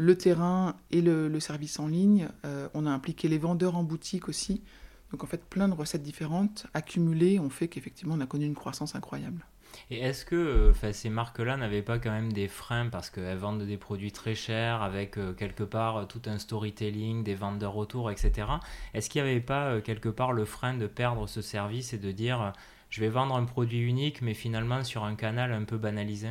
le 0.00 0.16
terrain 0.16 0.76
et 0.90 1.02
le 1.02 1.40
service 1.40 1.78
en 1.78 1.86
ligne. 1.86 2.28
on 2.72 2.86
a 2.86 2.90
impliqué 2.90 3.28
les 3.28 3.36
vendeurs 3.36 3.76
en 3.76 3.82
boutique 3.82 4.28
aussi. 4.28 4.62
Donc 5.10 5.24
en 5.24 5.26
fait, 5.26 5.44
plein 5.44 5.68
de 5.68 5.74
recettes 5.74 6.02
différentes 6.02 6.66
accumulées 6.72 7.38
ont 7.38 7.50
fait 7.50 7.68
qu'effectivement 7.68 8.14
on 8.14 8.20
a 8.20 8.26
connu 8.26 8.46
une 8.46 8.54
croissance 8.54 8.94
incroyable. 8.94 9.44
Et 9.90 10.00
est-ce 10.00 10.24
que 10.24 10.34
euh, 10.34 10.92
ces 10.92 11.10
marques-là 11.10 11.56
n'avaient 11.56 11.82
pas 11.82 11.98
quand 11.98 12.10
même 12.10 12.32
des 12.32 12.48
freins 12.48 12.88
parce 12.88 13.10
qu'elles 13.10 13.38
vendent 13.38 13.62
des 13.62 13.76
produits 13.76 14.12
très 14.12 14.34
chers 14.34 14.82
avec 14.82 15.16
euh, 15.16 15.32
quelque 15.32 15.62
part 15.62 16.06
tout 16.08 16.22
un 16.26 16.38
storytelling, 16.38 17.22
des 17.22 17.34
vendeurs 17.34 17.76
autour, 17.76 18.10
etc. 18.10 18.48
Est-ce 18.94 19.10
qu'il 19.10 19.22
n'y 19.22 19.30
avait 19.30 19.40
pas 19.40 19.66
euh, 19.66 19.80
quelque 19.80 20.08
part 20.08 20.32
le 20.32 20.44
frein 20.44 20.74
de 20.74 20.86
perdre 20.86 21.28
ce 21.28 21.42
service 21.42 21.92
et 21.92 21.98
de 21.98 22.12
dire 22.12 22.52
je 22.88 23.00
vais 23.00 23.08
vendre 23.08 23.36
un 23.36 23.44
produit 23.44 23.80
unique 23.80 24.22
mais 24.22 24.34
finalement 24.34 24.82
sur 24.82 25.04
un 25.04 25.14
canal 25.14 25.52
un 25.52 25.64
peu 25.64 25.78
banalisé? 25.78 26.30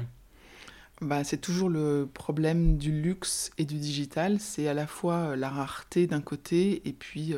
Bah, 1.02 1.24
c'est 1.24 1.38
toujours 1.38 1.70
le 1.70 2.08
problème 2.14 2.78
du 2.78 2.92
luxe 2.92 3.52
et 3.58 3.66
du 3.66 3.76
digital. 3.76 4.40
C'est 4.40 4.68
à 4.68 4.74
la 4.74 4.88
fois 4.88 5.36
la 5.36 5.50
rareté 5.50 6.08
d'un 6.08 6.22
côté 6.22 6.82
et 6.88 6.94
puis 6.94 7.36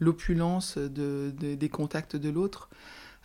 l'opulence 0.00 0.78
de, 0.78 1.32
des 1.38 1.68
contacts 1.68 2.16
de 2.16 2.30
l'autre. 2.30 2.68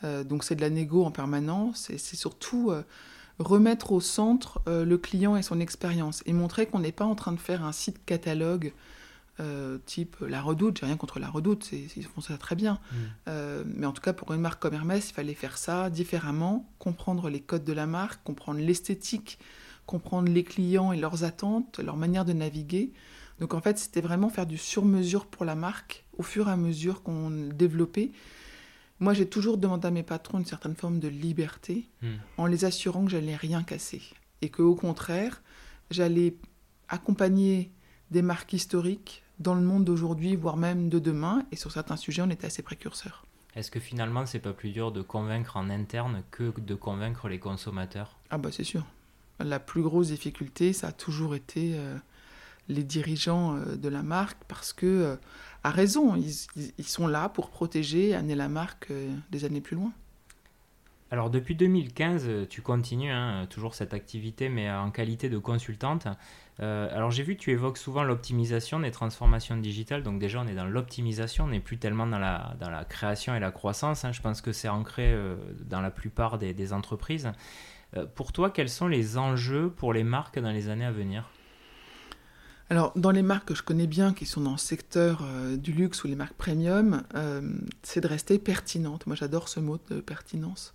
Euh, 0.03 0.23
donc 0.23 0.44
c'est 0.44 0.56
de 0.56 0.62
la 0.62 0.69
négo 0.69 1.03
en 1.03 1.12
permanence 1.12 1.89
et 1.89 1.97
c'est 1.97 2.15
surtout 2.15 2.71
euh, 2.71 2.83
remettre 3.39 3.91
au 3.91 4.01
centre 4.01 4.62
euh, 4.67 4.84
le 4.86 4.98
client 4.98 5.36
et 5.36 5.43
son 5.43 5.60
expérience 5.60 6.24
et 6.25 6.34
montrer 6.34 6.65
qu'on 6.65 6.79
n'est 6.79 6.91
pas 6.91 7.05
en 7.05 7.15
train 7.15 7.31
de 7.31 7.39
faire 7.39 7.63
un 7.63 7.72
site 7.72 8.03
catalogue 8.05 8.74
type 9.88 10.17
La 10.19 10.39
Redoute. 10.39 10.77
J'ai 10.79 10.86
rien 10.86 10.98
contre 10.98 11.17
La 11.17 11.27
Redoute, 11.27 11.72
ils 11.72 12.05
font 12.05 12.22
ça 12.22 12.38
très 12.38 12.53
bien. 12.53 12.77
Mm. 12.91 13.31
mais 13.75 13.88
en 13.88 13.91
tout 13.91 14.01
cas, 14.03 14.13
pour 14.13 14.31
une 14.34 14.41
marque 14.41 14.62
comme 14.62 14.75
Hermès, 14.75 15.10
il 15.10 15.13
fallait 15.13 15.34
faire 15.34 15.57
ça 15.57 15.89
différemment, 15.89 16.69
comprendre 16.77 17.27
les 17.27 17.39
codes 17.39 17.63
de 17.63 17.74
la 17.74 17.88
marque, 17.88 18.24
comprendre 18.24 18.60
l'esthétique, 18.60 19.39
comprendre 19.85 20.31
les 20.31 20.43
clients 20.43 20.91
et 20.91 20.97
leurs 20.97 21.23
attentes, 21.23 21.79
leur 21.79 21.97
manière 21.97 22.25
de 22.25 22.33
naviguer. 22.33 22.91
Donc 23.39 23.53
en 23.53 23.61
fait, 23.61 23.77
c'était 23.77 24.01
vraiment 24.01 24.29
faire 24.29 24.45
du 24.45 24.57
sur-mesure 24.57 25.25
pour 25.25 25.45
la 25.45 25.55
marque 25.55 26.05
au 26.17 26.23
fur 26.23 26.47
et 26.47 26.51
à 26.51 26.57
mesure 26.57 27.03
qu'on 27.03 27.29
développait. 27.29 28.11
Moi, 29.00 29.13
j'ai 29.13 29.27
toujours 29.27 29.57
demandé 29.57 29.88
à 29.88 29.91
mes 29.91 30.03
patrons 30.03 30.38
une 30.38 30.45
certaine 30.45 30.75
forme 30.75 31.00
de 31.00 31.07
liberté 31.07 31.88
hmm. 32.03 32.17
en 32.38 32.45
les 32.45 32.65
assurant 32.65 33.03
que 33.03 33.11
j'allais 33.11 33.35
rien 33.35 33.63
casser 33.63 34.01
et 34.43 34.50
que 34.50 34.61
au 34.61 34.75
contraire, 34.75 35.41
j'allais 35.89 36.35
accompagner 36.88 37.71
des 38.11 38.21
marques 38.21 38.53
historiques 38.53 39.23
dans 39.39 39.55
le 39.55 39.61
monde 39.61 39.85
d'aujourd'hui, 39.85 40.35
voire 40.35 40.57
même 40.57 40.89
de 40.89 41.00
demain. 41.00 41.45
Et 41.51 41.55
sur 41.55 41.71
certains 41.71 41.97
sujets, 41.97 42.21
on 42.21 42.29
était 42.29 42.45
assez 42.45 42.61
précurseurs. 42.61 43.25
Est-ce 43.55 43.71
que 43.71 43.79
finalement, 43.79 44.25
c'est 44.25 44.39
pas 44.39 44.53
plus 44.53 44.69
dur 44.69 44.91
de 44.91 45.01
convaincre 45.01 45.57
en 45.57 45.69
interne 45.69 46.23
que 46.31 46.53
de 46.59 46.75
convaincre 46.75 47.27
les 47.27 47.39
consommateurs? 47.39 48.17
Ah 48.29 48.38
bah 48.38 48.50
c'est 48.51 48.63
sûr. 48.63 48.85
La 49.43 49.60
plus 49.60 49.81
grosse 49.81 50.07
difficulté, 50.07 50.74
ça 50.74 50.88
a 50.88 50.91
toujours 50.91 51.36
été 51.36 51.74
euh, 51.75 51.95
les 52.67 52.83
dirigeants 52.83 53.55
euh, 53.55 53.75
de 53.75 53.89
la 53.89 54.03
marque 54.03 54.38
parce 54.48 54.74
que, 54.74 54.86
euh, 54.86 55.15
à 55.63 55.69
raison, 55.69 56.15
ils, 56.15 56.86
sont 56.86 57.07
là 57.07 57.29
pour 57.29 57.50
protéger 57.50 58.10
et 58.10 58.15
amener 58.15 58.36
la 58.36 58.50
marque 58.50 58.91
des 59.31 59.45
années 59.45 59.62
plus 59.62 59.75
loin. 59.75 59.91
Alors 61.12 61.29
depuis 61.29 61.55
2015, 61.55 62.48
tu 62.50 62.62
continues 62.62 63.12
hein, 63.12 63.45
toujours 63.50 63.75
cette 63.75 63.93
activité, 63.93 64.50
mais 64.50 64.71
en 64.71 64.91
qualité 64.91 65.29
de 65.29 65.38
consultante. 65.38 66.07
alors 66.57 67.12
j'ai 67.12 67.21
vu 67.21 67.36
que 67.36 67.41
tu 67.41 67.51
évoques 67.51 67.77
souvent 67.77 68.03
l'optimisation 68.03 68.79
des 68.79 68.91
transformations 68.91 69.57
digitales. 69.57 70.03
Donc 70.03 70.19
déjà, 70.19 70.39
on 70.39 70.48
est 70.48 70.55
dans 70.55 70.65
l'optimisation, 70.65 71.43
on 71.43 71.50
n'est 71.50 71.60
plus 71.60 71.77
tellement 71.77 72.07
dans 72.07 72.17
la, 72.17 72.86
création 72.89 73.36
et 73.36 73.39
la 73.39 73.51
croissance. 73.51 74.05
Hein. 74.05 74.13
Je 74.13 74.21
pense 74.21 74.41
que 74.41 74.53
c'est 74.53 74.69
ancré 74.69 75.13
dans 75.65 75.81
la 75.81 75.91
plupart 75.91 76.39
des 76.39 76.74
entreprises. 76.74 77.29
Pour 78.15 78.31
toi, 78.31 78.50
quels 78.50 78.69
sont 78.69 78.88
les 78.88 79.17
enjeux 79.17 79.69
pour 79.69 79.93
les 79.93 80.03
marques 80.03 80.39
dans 80.39 80.51
les 80.51 80.69
années 80.69 80.86
à 80.86 80.91
venir 80.91 81.29
alors, 82.69 82.93
dans 82.95 83.12
les 83.12 83.21
marques 83.21 83.50
que 83.50 83.53
je 83.53 83.63
connais 83.63 83.86
bien, 83.86 84.13
qui 84.13 84.25
sont 84.25 84.39
dans 84.39 84.53
le 84.53 84.57
secteur 84.57 85.24
euh, 85.24 85.57
du 85.57 85.74
luxe 85.74 86.05
ou 86.05 86.07
les 86.07 86.15
marques 86.15 86.36
premium, 86.36 87.03
euh, 87.15 87.41
c'est 87.83 88.00
de 88.00 88.07
rester 88.07 88.39
pertinente. 88.39 89.07
Moi, 89.07 89.17
j'adore 89.17 89.50
ce 89.50 89.60
mot 89.60 89.77
de 89.89 90.00
pertinence. 90.00 90.74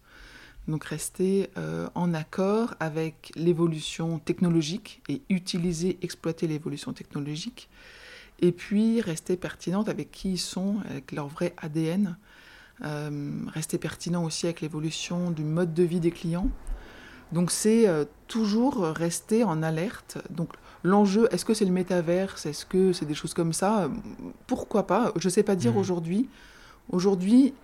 Donc 0.68 0.84
rester 0.84 1.48
euh, 1.56 1.88
en 1.94 2.12
accord 2.12 2.74
avec 2.80 3.32
l'évolution 3.36 4.18
technologique 4.18 5.02
et 5.08 5.22
utiliser, 5.30 5.98
exploiter 6.02 6.46
l'évolution 6.46 6.92
technologique. 6.92 7.70
Et 8.40 8.52
puis 8.52 9.00
rester 9.00 9.36
pertinente 9.36 9.88
avec 9.88 10.10
qui 10.10 10.32
ils 10.32 10.38
sont, 10.38 10.80
avec 10.90 11.12
leur 11.12 11.28
vrai 11.28 11.54
ADN. 11.56 12.18
Euh, 12.84 13.30
rester 13.54 13.78
pertinent 13.78 14.22
aussi 14.24 14.46
avec 14.46 14.60
l'évolution 14.60 15.30
du 15.30 15.44
mode 15.44 15.72
de 15.72 15.82
vie 15.82 16.00
des 16.00 16.10
clients. 16.10 16.50
Donc 17.32 17.50
c'est 17.50 17.88
euh, 17.88 18.04
toujours 18.28 18.82
rester 18.82 19.44
en 19.44 19.62
alerte. 19.62 20.18
Donc 20.30 20.50
l'enjeu, 20.82 21.28
est-ce 21.32 21.44
que 21.44 21.54
c'est 21.54 21.64
le 21.64 21.72
métaverse? 21.72 22.46
Est-ce 22.46 22.66
que 22.66 22.92
c'est 22.92 23.06
des 23.06 23.14
choses 23.14 23.34
comme 23.34 23.52
ça? 23.52 23.90
Pourquoi 24.46 24.86
pas? 24.86 25.12
Je 25.16 25.28
ne 25.28 25.32
sais 25.32 25.42
pas 25.42 25.56
dire 25.56 25.74
mmh. 25.74 25.78
aujourd'hui. 25.78 26.28
Aujourd'hui, 26.90 27.54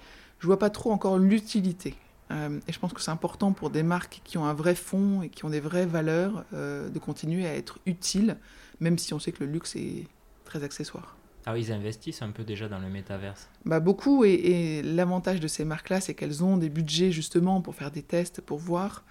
je 0.40 0.46
vois 0.46 0.58
pas 0.58 0.70
trop 0.70 0.90
encore 0.90 1.18
l'utilité. 1.18 1.94
Euh, 2.32 2.58
et 2.66 2.72
je 2.72 2.78
pense 2.78 2.92
que 2.92 3.00
c'est 3.00 3.10
important 3.10 3.52
pour 3.52 3.70
des 3.70 3.82
marques 3.82 4.20
qui 4.24 4.38
ont 4.38 4.44
un 4.44 4.54
vrai 4.54 4.74
fond 4.74 5.22
et 5.22 5.28
qui 5.28 5.44
ont 5.44 5.50
des 5.50 5.60
vraies 5.60 5.86
valeurs 5.86 6.44
euh, 6.54 6.88
de 6.88 6.98
continuer 6.98 7.46
à 7.46 7.54
être 7.54 7.78
utiles, 7.86 8.36
même 8.80 8.98
si 8.98 9.12
on 9.14 9.18
sait 9.18 9.32
que 9.32 9.44
le 9.44 9.50
luxe 9.50 9.76
est 9.76 10.06
très 10.44 10.64
accessoire. 10.64 11.16
Ah 11.44 11.52
oui, 11.52 11.64
ils 11.66 11.72
investissent 11.72 12.22
un 12.22 12.30
peu 12.30 12.44
déjà 12.44 12.68
dans 12.68 12.78
le 12.78 12.88
métaverse. 12.88 13.48
Bah 13.64 13.80
beaucoup, 13.80 14.24
et, 14.24 14.80
l'avantage 14.82 15.40
de 15.40 15.48
ces 15.48 15.64
marques-là, 15.64 16.00
c'est 16.00 16.14
qu'elles 16.14 16.44
ont 16.44 16.56
des 16.56 16.68
budgets 16.68 17.10
justement 17.10 17.60
pour 17.60 17.74
faire 17.74 17.90
des 17.90 18.02
tests, 18.02 18.40
pour 18.40 18.58
voir. 18.58 19.04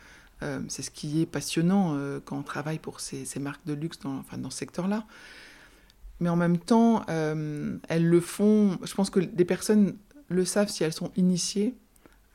Euh, 0.44 0.62
c'est 0.68 0.82
ce 0.82 0.92
qui 0.92 1.22
est 1.22 1.26
passionnant 1.26 1.98
quand 2.26 2.38
on 2.38 2.44
travaille 2.44 2.80
pour 2.80 3.00
ces, 3.00 3.26
marques 3.40 3.66
de 3.66 3.74
luxe 3.74 4.00
dans, 4.00 4.18
enfin, 4.18 4.38
dans 4.38 4.50
ce 4.50 4.58
secteur-là. 4.58 5.06
Mais 6.20 6.30
en 6.30 6.36
même 6.36 6.58
temps, 6.58 7.06
elles 7.08 8.08
le 8.08 8.20
font. 8.22 8.78
Je 8.84 8.94
pense 8.94 9.10
que 9.10 9.20
des 9.20 9.46
personnes 9.46 9.96
le 10.30 10.46
savent 10.46 10.70
si 10.70 10.84
elles 10.84 10.94
sont 10.94 11.12
initiées 11.16 11.76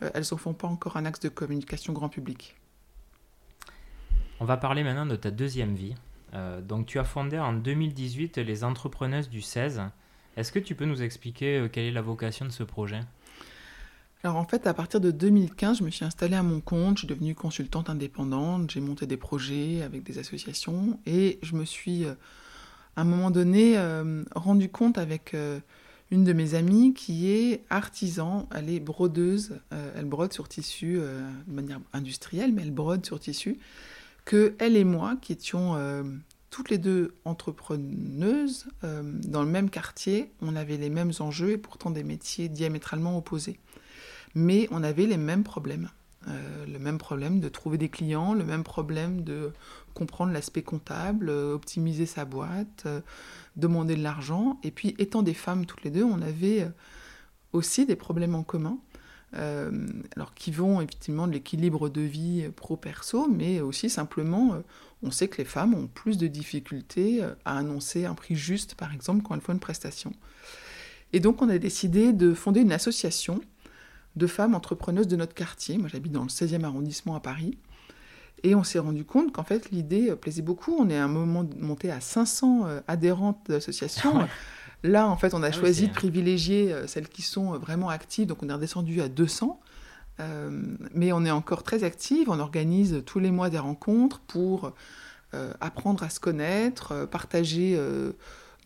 euh, 0.03 0.11
elles 0.15 0.25
ne 0.31 0.37
font 0.37 0.53
pas 0.53 0.69
encore 0.69 0.97
un 0.97 1.05
axe 1.05 1.21
de 1.21 1.29
communication 1.29 1.93
grand 1.93 2.09
public. 2.09 2.57
On 4.41 4.45
va 4.45 4.57
parler 4.57 4.85
maintenant 4.85 5.07
de 5.07 5.17
ta 5.17 5.31
deuxième 5.31 5.75
vie. 5.75 5.95
Euh, 6.35 6.61
donc 6.61 6.87
tu 6.87 6.99
as 6.99 7.05
fondé 7.05 7.39
en 7.39 7.53
2018 7.53 8.39
les 8.39 8.65
Entrepreneuses 8.65 9.31
du 9.31 9.41
16. 9.41 9.83
Est-ce 10.37 10.53
que 10.53 10.59
tu 10.59 10.75
peux 10.75 10.85
nous 10.85 11.03
expliquer 11.03 11.59
euh, 11.59 11.69
quelle 11.69 11.85
est 11.85 11.93
la 11.93 12.03
vocation 12.03 12.45
de 12.45 12.51
ce 12.51 12.63
projet? 12.63 13.01
Alors 14.27 14.39
en 14.39 14.45
fait, 14.45 14.67
à 14.67 14.75
partir 14.75 15.01
de 15.01 15.11
2015, 15.11 15.79
je 15.79 15.85
me 15.85 15.91
suis 15.91 16.05
installée 16.05 16.37
à 16.37 16.43
mon 16.43 16.61
compte, 16.61 16.97
je 16.97 17.01
suis 17.01 17.09
devenue 17.09 17.35
consultante 17.35 17.89
indépendante, 17.89 18.71
j'ai 18.71 18.81
monté 18.81 19.07
des 19.07 19.17
projets 19.17 19.83
avec 19.83 20.03
des 20.03 20.19
associations 20.19 20.99
et 21.07 21.39
je 21.43 21.55
me 21.55 21.65
suis 21.65 22.05
à 22.07 22.17
un 22.97 23.05
moment 23.05 23.31
donné 23.31 23.79
rendu 24.35 24.69
compte 24.69 24.99
avec 24.99 25.35
une 26.11 26.25
de 26.25 26.33
mes 26.33 26.55
amies 26.55 26.95
qui 26.95 27.31
est 27.31 27.65
artisan, 27.71 28.49
elle 28.55 28.71
est 28.71 28.81
brodeuse, 28.81 29.59
euh, 29.73 29.93
elle 29.97 30.05
brode 30.05 30.33
sur 30.33 30.49
tissu 30.49 30.99
euh, 30.99 31.29
de 31.47 31.53
manière 31.53 31.81
industrielle, 31.93 32.53
mais 32.53 32.63
elle 32.63 32.73
brode 32.73 33.05
sur 33.05 33.19
tissu, 33.19 33.59
que 34.25 34.55
elle 34.59 34.77
et 34.77 34.85
moi, 34.85 35.17
qui 35.21 35.33
étions 35.33 35.75
euh, 35.77 36.05
toutes 36.51 36.71
les 36.71 36.79
deux 36.79 37.15
entrepreneuses 37.25 38.67
dans 38.83 39.43
le 39.43 39.49
même 39.49 39.69
quartier, 39.69 40.33
on 40.41 40.57
avait 40.57 40.79
les 40.79 40.89
mêmes 40.89 41.13
enjeux 41.19 41.51
et 41.51 41.59
pourtant 41.59 41.91
des 41.91 42.03
métiers 42.03 42.49
diamétralement 42.49 43.19
opposés. 43.19 43.59
Mais 44.37 44.69
on 44.71 44.85
avait 44.85 45.07
les 45.07 45.17
mêmes 45.17 45.43
problèmes. 45.43 45.91
le 46.27 46.79
même 46.79 46.99
problème 46.99 47.41
de 47.41 47.49
trouver 47.49 47.79
des 47.79 47.89
clients, 47.89 48.35
le 48.35 48.45
même 48.45 48.65
problème 48.65 49.23
de 49.23 49.53
comprendre 49.95 50.33
l'aspect 50.33 50.63
comptable, 50.63 51.31
optimiser 51.31 52.07
sa 52.07 52.25
boîte, 52.25 52.87
demander 53.57 53.97
de 53.97 54.03
l'argent. 54.03 54.59
Et 54.63 54.71
puis, 54.71 54.95
étant 54.99 55.23
des 55.23 55.35
femmes 55.35 55.67
toutes 55.67 55.83
les 55.83 55.91
deux, 55.91 56.05
on 56.05 56.21
avait 56.23 56.63
euh, 56.63 56.69
aussi 57.53 57.87
des 57.87 57.97
problèmes 57.97 58.35
en 58.35 58.43
commun. 58.43 58.79
Euh, 59.35 59.89
alors 60.15 60.35
qui 60.35 60.53
vont 60.53 60.81
effectivement 60.81 61.27
de 61.27 61.33
l'équilibre 61.33 61.89
de 61.89 62.01
vie 62.01 62.49
pro-perso, 62.55 63.29
mais 63.29 63.61
aussi 63.61 63.91
simplement, 63.91 64.55
euh, 64.55 64.61
on 65.03 65.11
sait 65.11 65.27
que 65.27 65.39
les 65.39 65.45
femmes 65.45 65.75
ont 65.75 65.89
plus 65.89 66.17
de 66.17 66.29
difficultés 66.29 67.23
à 67.45 67.59
annoncer 67.59 68.05
un 68.05 68.15
prix 68.15 68.37
juste, 68.37 68.77
par 68.77 68.95
exemple, 68.95 69.23
quand 69.25 69.35
elles 69.35 69.41
font 69.41 69.53
une 69.53 69.59
prestation. 69.59 70.13
Et 71.13 71.19
donc 71.19 71.43
on 71.43 71.49
a 71.49 71.59
décidé 71.59 72.13
de 72.13 72.35
fonder 72.35 72.61
une 72.61 72.73
association 72.73 73.41
de 74.17 74.27
femmes 74.27 74.55
entrepreneuses 74.55 75.09
de 75.09 75.17
notre 75.17 75.35
quartier. 75.35 75.79
Moi 75.79 75.89
j'habite 75.89 76.13
dans 76.13 76.23
le 76.23 76.29
16e 76.29 76.65
arrondissement 76.65 77.15
à 77.15 77.21
Paris. 77.21 77.59
Et 78.43 78.55
on 78.55 78.65
s'est 78.65 78.79
rendu 78.79 79.05
compte 79.05 79.33
qu'en 79.33 79.45
fait, 79.45 79.71
l'idée 79.71 80.11
euh, 80.11 80.17
plaisait 80.17 80.43
beaucoup. 80.43 80.77
On 80.79 80.89
est 80.91 80.97
à 80.97 81.05
un 81.05 81.09
moment 81.09 81.45
monté 81.59 81.91
à 81.91 82.01
500 82.01 82.67
euh, 82.67 82.81
adhérentes 82.87 83.41
d'associations. 83.49 84.21
Ah 84.21 84.29
Là, 84.83 85.09
en 85.09 85.17
fait, 85.17 85.35
on 85.35 85.43
a 85.43 85.49
ah 85.49 85.53
choisi 85.53 85.89
de 85.89 85.93
privilégier 85.93 86.73
euh, 86.73 86.87
celles 86.87 87.09
qui 87.09 87.23
sont 87.23 87.59
vraiment 87.59 87.89
actives, 87.89 88.27
donc 88.27 88.43
on 88.43 88.49
est 88.49 88.53
redescendu 88.53 89.01
à 89.01 89.09
200. 89.09 89.59
mais 90.95 91.13
on 91.13 91.25
est 91.25 91.31
encore 91.31 91.63
très 91.63 91.83
active, 91.83 92.31
on 92.31 92.39
organise 92.39 93.03
tous 93.05 93.19
les 93.19 93.31
mois 93.31 93.51
des 93.51 93.59
rencontres 93.59 94.21
pour 94.21 94.73
apprendre 95.61 96.05
à 96.05 96.09
se 96.09 96.21
connaître, 96.21 97.07
partager 97.11 97.79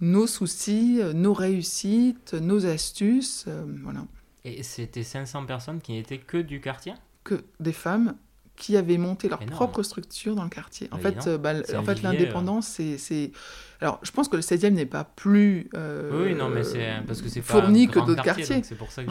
nos 0.00 0.28
soucis, 0.28 1.00
nos 1.14 1.32
réussites, 1.32 2.34
nos 2.34 2.66
astuces. 2.66 3.46
voilà. 3.82 4.04
Et 4.44 4.62
c'était 4.62 5.02
500 5.02 5.46
personnes 5.46 5.80
qui 5.80 5.92
n'étaient 5.92 6.18
que 6.18 6.38
du 6.38 6.60
quartier 6.60 6.94
Que 7.24 7.44
des 7.58 7.72
femmes 7.72 8.14
qui 8.60 8.76
avaient 8.76 8.98
monté 8.98 9.28
leur 9.28 9.40
propre 9.46 9.82
structure 9.82 10.34
dans 10.34 10.44
le 10.44 10.50
quartier. 10.50 10.88
En 10.92 10.98
fait, 10.98 11.26
euh, 11.26 11.38
bah, 11.38 11.54
en 11.76 11.82
fait, 11.82 12.02
l'indépendance, 12.02 12.78
c'est, 12.98 13.32
alors, 13.80 13.98
je 14.02 14.10
pense 14.10 14.28
que 14.28 14.36
le 14.36 14.42
16e 14.42 14.74
n'est 14.74 14.86
pas 14.86 15.04
plus 15.04 15.70
euh, 15.74 16.26
oui, 16.26 16.34
non, 16.34 16.50
mais 16.50 16.62
c'est 16.62 16.86
parce 17.06 17.22
que 17.22 17.28
c'est 17.28 17.40
fourni 17.40 17.88
que 17.88 17.98
d'autres 17.98 18.22
quartiers. 18.22 18.62
C'est 18.62 18.76
pour 18.76 18.92
ça 18.92 19.02
que 19.02 19.10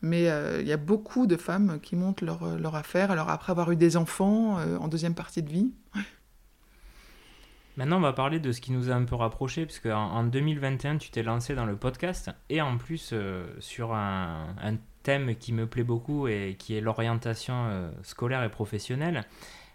Mais 0.00 0.30
euh, 0.30 0.62
il 0.62 0.66
y 0.66 0.72
a 0.72 0.78
beaucoup 0.78 1.26
de 1.26 1.36
femmes 1.36 1.78
qui 1.82 1.96
montent 1.96 2.22
leur, 2.22 2.56
leur 2.56 2.74
affaire. 2.76 3.10
Alors 3.10 3.28
après 3.28 3.52
avoir 3.52 3.70
eu 3.70 3.76
des 3.76 3.96
enfants 3.96 4.58
en 4.80 4.88
deuxième 4.88 5.14
partie 5.14 5.42
de 5.42 5.50
vie. 5.50 5.70
Maintenant, 7.78 7.98
on 7.98 8.00
va 8.00 8.12
parler 8.12 8.40
de 8.40 8.50
ce 8.50 8.60
qui 8.60 8.72
nous 8.72 8.90
a 8.90 8.94
un 8.94 9.04
peu 9.04 9.14
rapprochés, 9.14 9.64
puisque 9.64 9.86
en, 9.86 10.10
en 10.10 10.24
2021, 10.24 10.98
tu 10.98 11.10
t'es 11.10 11.22
lancé 11.22 11.54
dans 11.54 11.64
le 11.64 11.76
podcast, 11.76 12.28
et 12.50 12.60
en 12.60 12.76
plus 12.76 13.14
sur 13.60 13.94
un, 13.94 14.48
thème 15.04 15.36
qui 15.36 15.52
me 15.52 15.64
plaît 15.64 15.84
beaucoup 15.84 16.26
et 16.26 16.56
qui 16.58 16.74
est 16.74 16.80
l'orientation 16.80 17.68
euh, 17.68 17.88
scolaire 18.02 18.42
et 18.42 18.48
professionnelle. 18.48 19.22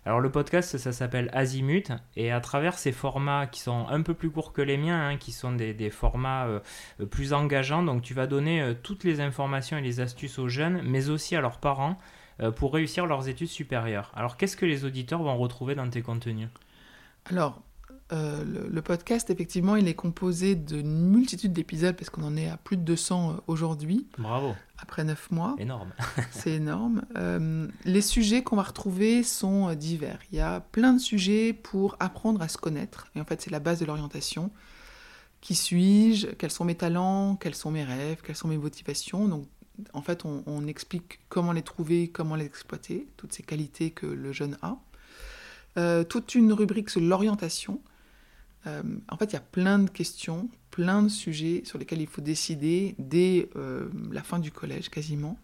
Alors 0.05 0.19
le 0.19 0.29
podcast, 0.29 0.77
ça 0.77 0.91
s'appelle 0.91 1.29
Azimut, 1.31 1.93
et 2.17 2.29
à 2.29 2.41
travers 2.41 2.77
ces 2.77 2.91
formats 2.91 3.47
qui 3.47 3.61
sont 3.61 3.87
un 3.87 4.01
peu 4.01 4.13
plus 4.13 4.29
courts 4.29 4.51
que 4.51 4.61
les 4.61 4.75
miens, 4.75 5.07
hein, 5.07 5.15
qui 5.15 5.31
sont 5.31 5.53
des, 5.53 5.89
formats 5.89 6.47
euh, 6.47 6.59
plus 7.09 7.31
engageants, 7.31 7.83
donc 7.83 8.01
tu 8.01 8.13
vas 8.13 8.27
donner 8.27 8.61
euh, 8.61 8.73
toutes 8.73 9.05
les 9.05 9.21
informations 9.21 9.77
et 9.77 9.81
les 9.81 10.01
astuces 10.01 10.39
aux 10.39 10.49
jeunes, 10.49 10.81
mais 10.83 11.09
aussi 11.09 11.37
à 11.37 11.41
leurs 11.41 11.59
parents, 11.59 11.97
pour 12.57 12.73
réussir 12.73 13.05
leurs 13.05 13.29
études 13.29 13.47
supérieures. 13.47 14.11
Alors 14.13 14.35
qu'est-ce 14.35 14.57
que 14.57 14.65
les 14.65 14.83
auditeurs 14.83 15.23
vont 15.23 15.37
retrouver 15.37 15.75
dans 15.75 15.87
tes 15.87 16.01
contenus? 16.01 16.49
Alors, 17.29 17.61
euh, 18.11 18.43
le, 18.69 18.81
podcast, 18.81 19.29
effectivement, 19.29 19.75
il 19.75 19.87
est 19.87 19.93
composé 19.93 20.55
d'une 20.55 21.09
multitude 21.09 21.53
d'épisodes 21.53 21.95
parce 21.95 22.09
qu'on 22.09 22.23
en 22.23 22.35
est 22.35 22.49
à 22.49 22.57
plus 22.57 22.77
de 22.77 22.83
200 22.83 23.31
euh, 23.31 23.33
aujourd'hui. 23.47 24.07
Bravo. 24.17 24.53
Après 24.77 25.03
9 25.03 25.31
mois. 25.31 25.55
Énorme. 25.57 25.93
C'est 26.31 26.51
énorme. 26.51 27.03
Euh, 27.17 27.67
les 27.85 28.01
sujets 28.01 28.43
qu'on 28.43 28.57
va 28.57 28.63
retrouver 28.63 29.23
sont 29.23 29.73
divers. 29.73 30.19
Il 30.31 30.37
y 30.37 30.41
a 30.41 30.59
plein 30.59 30.93
de 30.93 30.99
sujets 30.99 31.53
pour 31.53 31.95
apprendre 31.99 32.41
à 32.41 32.49
se 32.49 32.57
connaître. 32.57 33.07
Et 33.15 33.21
en 33.21 33.25
fait, 33.25 33.41
c'est 33.41 33.51
la 33.51 33.59
base 33.59 33.79
de 33.79 33.85
l'orientation. 33.85 34.51
Qui 35.39 35.55
suis-je? 35.55 36.27
Quels 36.27 36.51
sont 36.51 36.65
mes 36.65 36.75
talents? 36.75 37.37
Quels 37.37 37.55
sont 37.55 37.71
mes 37.71 37.83
rêves? 37.83 38.21
Quelles 38.23 38.35
sont 38.35 38.49
mes 38.49 38.57
motivations? 38.57 39.27
Donc, 39.27 39.47
en 39.93 40.01
fait, 40.01 40.25
on, 40.25 40.43
on 40.45 40.67
explique 40.67 41.19
comment 41.29 41.53
les 41.53 41.63
trouver, 41.63 42.09
comment 42.09 42.35
les 42.35 42.45
exploiter, 42.45 43.07
toutes 43.15 43.33
ces 43.33 43.43
qualités 43.43 43.91
que 43.91 44.05
le 44.05 44.33
jeune 44.33 44.57
a. 44.61 46.03
toute 46.03 46.35
une 46.35 46.51
rubrique 46.51 46.89
sur 46.89 47.01
l'orientation 47.01 47.79
euh, 48.67 48.83
en 49.09 49.17
fait, 49.17 49.25
il 49.25 49.33
y 49.33 49.37
a 49.37 49.41
plein 49.41 49.79
de 49.79 49.89
questions, 49.89 50.49
plein 50.71 51.03
de 51.03 51.09
sujets 51.09 51.63
sur 51.65 51.77
lesquels 51.77 52.01
il 52.01 52.07
faut 52.07 52.21
décider 52.21 52.95
dès 52.97 53.49
euh, 53.55 53.89
la 54.11 54.23
fin 54.23 54.39
du 54.39 54.51
collège 54.51 54.89
quasiment. 54.89 55.37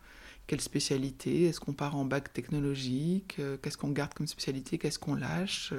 Quelle 0.48 0.62
spécialité? 0.62 1.46
Est-ce 1.46 1.60
qu'on 1.60 1.74
part 1.74 1.96
en 1.96 2.06
bac 2.06 2.34
technologique? 2.34 3.36
Euh, 3.40 3.58
Qu'est-ce 3.62 3.78
qu'on 3.78 3.92
garde 3.92 4.14
comme 4.14 4.28
spécialité? 4.28 4.78
Qu'est-ce 4.78 5.00
qu'on 5.00 5.16
lâche? 5.16 5.74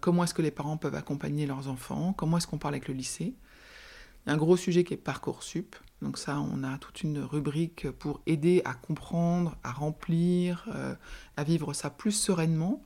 Comment 0.00 0.24
est-ce 0.24 0.34
que 0.34 0.42
les 0.42 0.50
parents 0.50 0.76
peuvent 0.76 0.96
accompagner 0.96 1.46
leurs 1.46 1.68
enfants? 1.68 2.12
Comment 2.12 2.38
est-ce 2.38 2.48
qu'on 2.48 2.58
parle 2.58 2.74
avec 2.74 2.88
le 2.88 2.94
lycée? 2.94 3.34
Un 4.26 4.36
gros 4.36 4.56
sujet 4.56 4.82
qui 4.82 4.94
est 4.94 4.96
Parcoursup. 4.96 5.76
Donc 6.02 6.18
ça, 6.18 6.40
on 6.40 6.64
a 6.64 6.78
toute 6.78 7.04
une 7.04 7.20
rubrique 7.20 7.88
pour 7.92 8.20
aider 8.26 8.60
à 8.64 8.74
comprendre, 8.74 9.56
à 9.62 9.70
remplir, 9.70 10.66
à 11.36 11.44
vivre 11.44 11.74
ça 11.74 11.90
plus 11.90 12.10
sereinement. 12.10 12.82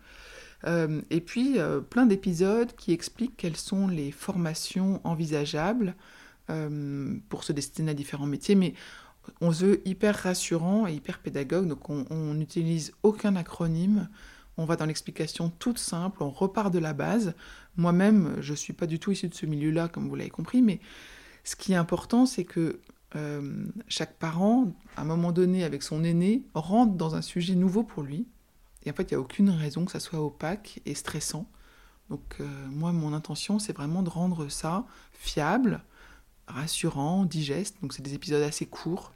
Euh, 0.66 1.00
et 1.10 1.20
puis, 1.20 1.58
euh, 1.58 1.80
plein 1.80 2.06
d'épisodes 2.06 2.72
qui 2.76 2.92
expliquent 2.92 3.36
quelles 3.36 3.56
sont 3.56 3.88
les 3.88 4.10
formations 4.10 5.00
envisageables 5.04 5.94
euh, 6.50 7.16
pour 7.28 7.44
se 7.44 7.52
destiner 7.52 7.92
à 7.92 7.94
différents 7.94 8.26
métiers. 8.26 8.54
Mais 8.54 8.74
on 9.40 9.52
se 9.52 9.64
veut 9.64 9.88
hyper 9.88 10.16
rassurant 10.16 10.86
et 10.86 10.94
hyper 10.94 11.20
pédagogue, 11.20 11.68
donc 11.68 11.88
on 11.88 12.34
n'utilise 12.34 12.92
aucun 13.02 13.36
acronyme. 13.36 14.08
On 14.56 14.64
va 14.64 14.76
dans 14.76 14.86
l'explication 14.86 15.48
toute 15.48 15.78
simple, 15.78 16.22
on 16.22 16.30
repart 16.30 16.72
de 16.72 16.80
la 16.80 16.92
base. 16.92 17.34
Moi-même, 17.76 18.36
je 18.40 18.50
ne 18.50 18.56
suis 18.56 18.72
pas 18.72 18.86
du 18.86 18.98
tout 18.98 19.12
issue 19.12 19.28
de 19.28 19.34
ce 19.34 19.46
milieu-là, 19.46 19.88
comme 19.88 20.08
vous 20.08 20.16
l'avez 20.16 20.28
compris, 20.30 20.60
mais 20.60 20.80
ce 21.44 21.54
qui 21.54 21.72
est 21.72 21.76
important, 21.76 22.26
c'est 22.26 22.44
que 22.44 22.80
chaque 23.88 24.18
parent, 24.18 24.72
à 24.96 25.02
un 25.02 25.04
moment 25.04 25.32
donné, 25.32 25.64
avec 25.64 25.82
son 25.82 26.02
aîné, 26.02 26.42
rentre 26.54 26.94
dans 26.94 27.14
un 27.14 27.22
sujet 27.22 27.54
nouveau 27.54 27.84
pour 27.84 28.02
lui. 28.02 28.26
Et 28.84 28.90
en 28.90 28.94
fait, 28.94 29.10
il 29.10 29.14
n'y 29.14 29.16
a 29.16 29.20
aucune 29.20 29.50
raison 29.50 29.84
que 29.84 29.92
ça 29.92 30.00
soit 30.00 30.20
opaque 30.20 30.80
et 30.86 30.94
stressant. 30.94 31.46
Donc, 32.10 32.36
euh, 32.40 32.46
moi, 32.70 32.92
mon 32.92 33.12
intention, 33.12 33.58
c'est 33.58 33.72
vraiment 33.72 34.02
de 34.02 34.10
rendre 34.10 34.48
ça 34.48 34.84
fiable, 35.12 35.82
rassurant, 36.46 37.24
digeste. 37.24 37.76
Donc, 37.82 37.92
c'est 37.92 38.02
des 38.02 38.14
épisodes 38.14 38.42
assez 38.42 38.66
courts. 38.66 39.12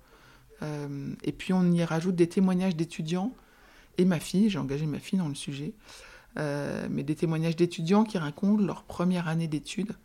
Euh, 0.62 1.12
et 1.22 1.32
puis, 1.32 1.52
on 1.52 1.70
y 1.72 1.84
rajoute 1.84 2.14
des 2.14 2.28
témoignages 2.28 2.76
d'étudiants 2.76 3.32
et 3.98 4.04
ma 4.04 4.20
fille. 4.20 4.50
J'ai 4.50 4.58
engagé 4.58 4.86
ma 4.86 4.98
fille 4.98 5.18
dans 5.18 5.28
le 5.28 5.34
sujet. 5.34 5.72
mais 6.36 7.02
des 7.02 7.14
témoignages 7.14 7.56
d'étudiants 7.56 8.04
qui 8.04 8.18
racontent 8.18 8.62
leur 8.62 8.82
première 8.84 9.26
année 9.26 9.48
d'études 9.48 9.96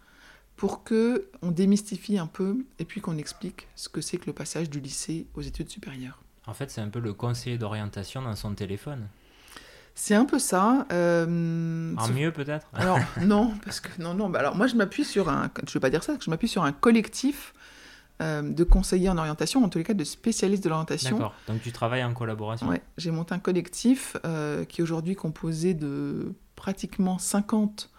pour 0.55 0.83
que 0.83 1.27
on 1.41 1.49
démystifie 1.49 2.19
un 2.19 2.27
peu 2.27 2.63
et 2.77 2.85
puis 2.85 3.01
qu'on 3.01 3.17
explique 3.17 3.67
ce 3.75 3.89
que 3.89 3.99
c'est 3.99 4.17
que 4.17 4.27
le 4.27 4.33
passage 4.33 4.69
du 4.69 4.79
lycée 4.79 5.25
aux 5.33 5.41
études 5.41 5.69
supérieures. 5.69 6.21
En 6.45 6.53
fait, 6.53 6.69
c'est 6.69 6.81
un 6.81 6.89
peu 6.89 6.99
le 6.99 7.13
conseiller 7.13 7.57
d'orientation 7.57 8.21
dans 8.21 8.35
son 8.35 8.53
téléphone. 8.53 9.07
C'est 9.95 10.15
un 10.15 10.25
peu 10.25 10.39
ça. 10.39 10.85
Euh, 10.91 11.95
en 11.97 12.07
mieux 12.09 12.31
peut-être? 12.31 12.67
Alors 12.73 12.99
non, 13.21 13.53
parce 13.63 13.79
que 13.79 13.89
non, 14.01 14.13
non. 14.13 14.29
Bah, 14.29 14.39
alors 14.39 14.55
moi, 14.55 14.67
je 14.67 14.75
m'appuie 14.75 15.05
sur 15.05 15.29
un. 15.29 15.51
Je 15.67 15.73
veux 15.73 15.79
pas 15.79 15.89
dire 15.89 16.03
ça. 16.03 16.13
Je 16.19 16.29
m'appuie 16.29 16.47
sur 16.47 16.63
un 16.63 16.71
collectif 16.71 17.53
euh, 18.21 18.41
de 18.41 18.63
conseillers 18.63 19.09
en 19.09 19.17
orientation, 19.17 19.63
en 19.63 19.69
tous 19.69 19.77
les 19.77 19.83
cas 19.83 19.93
de 19.93 20.03
spécialistes 20.03 20.63
de 20.63 20.69
l'orientation. 20.69 21.17
D'accord. 21.17 21.33
Donc 21.47 21.61
tu 21.61 21.71
travailles 21.71 22.03
en 22.03 22.13
collaboration. 22.13 22.67
Oui. 22.69 22.77
J'ai 22.97 23.11
monté 23.11 23.33
un 23.33 23.39
collectif 23.39 24.17
euh, 24.25 24.65
qui 24.65 24.81
est 24.81 24.83
aujourd'hui 24.83 25.15
composé 25.15 25.73
de 25.73 26.33
pratiquement 26.55 27.17
50 27.17 27.89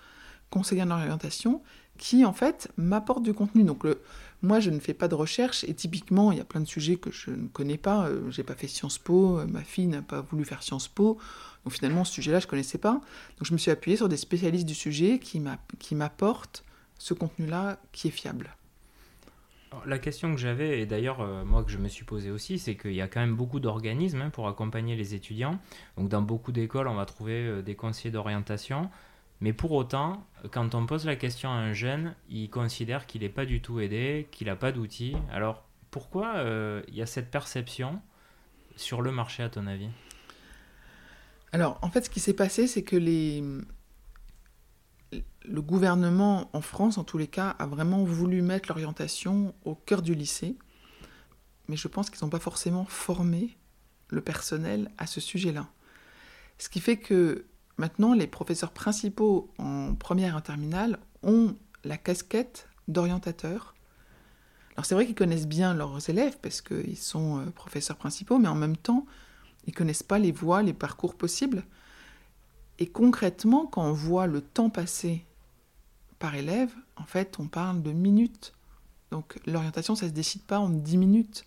conseillers 0.50 0.82
en 0.82 0.90
orientation 0.90 1.62
qui 1.98 2.24
en 2.24 2.32
fait 2.32 2.68
m'apporte 2.76 3.22
du 3.22 3.32
contenu. 3.32 3.64
Donc 3.64 3.84
le, 3.84 4.00
moi 4.42 4.60
je 4.60 4.70
ne 4.70 4.80
fais 4.80 4.94
pas 4.94 5.08
de 5.08 5.14
recherche 5.14 5.64
et 5.64 5.74
typiquement 5.74 6.32
il 6.32 6.38
y 6.38 6.40
a 6.40 6.44
plein 6.44 6.60
de 6.60 6.66
sujets 6.66 6.96
que 6.96 7.10
je 7.10 7.30
ne 7.30 7.48
connais 7.48 7.78
pas. 7.78 8.06
Euh, 8.06 8.30
j'ai 8.30 8.42
pas 8.42 8.54
fait 8.54 8.66
Sciences 8.66 8.98
Po, 8.98 9.38
euh, 9.38 9.46
ma 9.46 9.62
fille 9.62 9.86
n'a 9.86 10.02
pas 10.02 10.20
voulu 10.20 10.44
faire 10.44 10.62
Sciences 10.62 10.88
Po. 10.88 11.18
Donc 11.64 11.74
finalement 11.74 12.04
ce 12.04 12.12
sujet-là 12.12 12.40
je 12.40 12.46
connaissais 12.46 12.78
pas. 12.78 13.00
Donc 13.38 13.44
je 13.44 13.52
me 13.52 13.58
suis 13.58 13.70
appuyée 13.70 13.96
sur 13.96 14.08
des 14.08 14.16
spécialistes 14.16 14.66
du 14.66 14.74
sujet 14.74 15.18
qui 15.18 15.94
m'apportent 15.94 16.64
ce 16.98 17.14
contenu-là 17.14 17.78
qui 17.92 18.08
est 18.08 18.12
fiable. 18.12 18.50
la 19.86 19.98
question 19.98 20.32
que 20.34 20.40
j'avais, 20.40 20.80
et 20.80 20.86
d'ailleurs 20.86 21.20
euh, 21.20 21.44
moi 21.44 21.64
que 21.64 21.70
je 21.70 21.78
me 21.78 21.88
suis 21.88 22.04
posé 22.04 22.30
aussi, 22.30 22.58
c'est 22.58 22.76
qu'il 22.76 22.94
y 22.94 23.00
a 23.00 23.08
quand 23.08 23.20
même 23.20 23.34
beaucoup 23.34 23.60
d'organismes 23.60 24.22
hein, 24.22 24.30
pour 24.30 24.48
accompagner 24.48 24.96
les 24.96 25.14
étudiants. 25.14 25.58
Donc 25.96 26.08
dans 26.08 26.22
beaucoup 26.22 26.52
d'écoles, 26.52 26.88
on 26.88 26.94
va 26.94 27.06
trouver 27.06 27.62
des 27.62 27.74
conseillers 27.74 28.12
d'orientation. 28.12 28.90
Mais 29.42 29.52
pour 29.52 29.72
autant, 29.72 30.24
quand 30.52 30.76
on 30.76 30.86
pose 30.86 31.04
la 31.04 31.16
question 31.16 31.50
à 31.50 31.54
un 31.54 31.72
jeune, 31.72 32.14
il 32.30 32.48
considère 32.48 33.08
qu'il 33.08 33.22
n'est 33.22 33.28
pas 33.28 33.44
du 33.44 33.60
tout 33.60 33.80
aidé, 33.80 34.28
qu'il 34.30 34.46
n'a 34.46 34.54
pas 34.54 34.70
d'outils. 34.70 35.16
Alors 35.32 35.64
pourquoi 35.90 36.36
euh, 36.36 36.80
il 36.86 36.94
y 36.94 37.02
a 37.02 37.06
cette 37.06 37.28
perception 37.28 38.00
sur 38.76 39.02
le 39.02 39.10
marché 39.10 39.42
à 39.42 39.48
ton 39.48 39.66
avis? 39.66 39.88
Alors 41.52 41.78
en 41.82 41.90
fait 41.90 42.04
ce 42.04 42.10
qui 42.10 42.20
s'est 42.20 42.32
passé 42.32 42.66
c'est 42.66 42.82
que 42.82 42.96
le 42.96 43.62
gouvernement 45.62 46.50
en 46.52 46.60
France 46.60 46.98
en 46.98 47.04
tous 47.04 47.18
les 47.18 47.26
cas 47.26 47.50
a 47.50 47.66
vraiment 47.66 48.04
voulu 48.04 48.42
mettre 48.42 48.68
l'orientation 48.70 49.54
au 49.64 49.74
cœur 49.74 50.02
du 50.02 50.14
lycée. 50.14 50.56
Mais 51.68 51.76
je 51.76 51.88
pense 51.88 52.10
qu'ils 52.10 52.24
n'ont 52.24 52.30
pas 52.30 52.38
forcément 52.38 52.84
formé 52.84 53.56
le 54.08 54.20
personnel 54.20 54.90
à 54.98 55.06
ce 55.06 55.20
sujet-là. 55.20 55.68
Ce 56.58 56.68
qui 56.68 56.80
fait 56.80 56.96
que 56.96 57.46
Maintenant, 57.78 58.14
les 58.14 58.26
professeurs 58.26 58.72
principaux 58.72 59.52
en 59.58 59.94
première 59.94 60.34
et 60.34 60.36
en 60.36 60.40
terminale 60.40 60.98
ont 61.22 61.56
la 61.84 61.96
casquette 61.96 62.68
d'orientateur. 62.88 63.74
Alors 64.76 64.84
c'est 64.84 64.94
vrai 64.94 65.06
qu'ils 65.06 65.14
connaissent 65.14 65.48
bien 65.48 65.74
leurs 65.74 66.08
élèves 66.08 66.38
parce 66.40 66.60
qu'ils 66.60 66.98
sont 66.98 67.40
euh, 67.40 67.50
professeurs 67.50 67.96
principaux, 67.96 68.38
mais 68.38 68.48
en 68.48 68.54
même 68.54 68.76
temps, 68.76 69.06
ils 69.66 69.74
connaissent 69.74 70.02
pas 70.02 70.18
les 70.18 70.32
voies, 70.32 70.62
les 70.62 70.72
parcours 70.72 71.14
possibles. 71.14 71.64
Et 72.78 72.86
concrètement, 72.86 73.66
quand 73.66 73.82
on 73.82 73.92
voit 73.92 74.26
le 74.26 74.40
temps 74.40 74.70
passé 74.70 75.24
par 76.18 76.34
élève, 76.34 76.72
en 76.96 77.04
fait, 77.04 77.36
on 77.38 77.46
parle 77.46 77.82
de 77.82 77.92
minutes. 77.92 78.54
Donc 79.10 79.38
l'orientation, 79.46 79.94
ça 79.94 80.06
ne 80.06 80.10
se 80.10 80.14
décide 80.14 80.42
pas 80.42 80.58
en 80.58 80.68
10 80.68 80.96
minutes. 80.96 81.46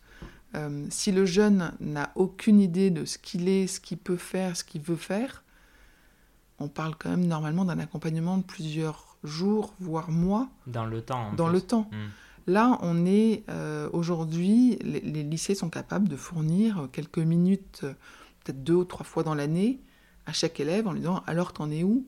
Euh, 0.56 0.86
si 0.90 1.12
le 1.12 1.26
jeune 1.26 1.74
n'a 1.80 2.12
aucune 2.16 2.62
idée 2.62 2.90
de 2.90 3.06
ce 3.06 3.18
qu'il 3.18 3.50
est, 3.50 3.68
ce 3.68 3.80
qu'il 3.80 3.98
peut 3.98 4.18
faire, 4.18 4.56
ce 4.56 4.64
qu'il 4.64 4.82
veut 4.82 4.96
faire, 4.96 5.44
on 6.60 6.68
parle 6.68 6.96
quand 6.96 7.10
même 7.10 7.26
normalement 7.26 7.66
d'un 7.66 7.80
accompagnement 7.80 8.38
de 8.38 8.44
plusieurs 8.44 9.18
jours, 9.24 9.74
voire 9.80 10.12
mois. 10.12 10.48
Dans 10.68 10.86
le 10.86 11.02
temps. 11.02 11.34
Dans 11.34 11.50
le 11.50 11.60
temps. 11.60 11.90
Hmm. 11.92 12.10
Là, 12.48 12.78
on 12.82 13.06
est 13.06 13.44
euh, 13.50 13.90
aujourd'hui, 13.92 14.78
les, 14.82 15.02
lycées 15.24 15.56
sont 15.56 15.70
capables 15.70 16.08
de 16.08 16.16
fournir 16.16 16.90
quelques 16.92 17.20
minutes, 17.20 17.82
euh, 17.84 17.94
peut-être 18.44 18.64
deux 18.64 18.76
ou 18.76 18.86
trois 18.86 19.06
fois 19.06 19.24
dans 19.24 19.34
l'année, 19.34 19.82
à 20.26 20.34
chaque 20.34 20.60
élève 20.60 20.88
en 20.88 20.94
lui 20.94 21.00
disant 21.00 21.24
alors 21.28 21.54
t'en 21.54 21.72
es 21.72 21.84
où? 21.84 22.06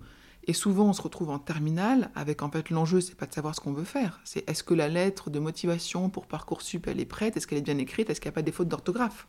Et 0.50 0.54
souvent, 0.54 0.90
on 0.90 0.94
se 0.94 1.02
retrouve 1.02 1.30
en 1.30 1.40
terminale 1.40 2.10
avec 2.16 2.42
en 2.42 2.50
fait 2.50 2.70
l'enjeu, 2.70 3.02
c'est 3.02 3.16
pas 3.16 3.26
de 3.26 3.34
savoir 3.34 3.54
ce 3.56 3.60
qu'on 3.60 3.74
veut 3.74 3.84
faire, 3.84 4.22
c'est 4.24 4.48
est-ce 4.50 4.64
que 4.64 4.74
la 4.74 4.88
lettre 4.88 5.30
de 5.30 5.40
motivation 5.40 6.10
pour 6.10 6.28
parcoursup 6.28 6.88
elle 6.88 7.00
est 7.00 7.06
prête, 7.06 7.36
est-ce 7.36 7.48
qu'elle 7.48 7.58
est 7.58 7.62
bien 7.62 7.78
écrite, 7.78 8.10
est-ce 8.10 8.22
qu'il 8.22 8.30
n'y 8.30 8.34
a 8.34 8.36
pas 8.36 8.44
de 8.44 8.52
fautes 8.52 8.70
d'orthographe? 8.70 9.28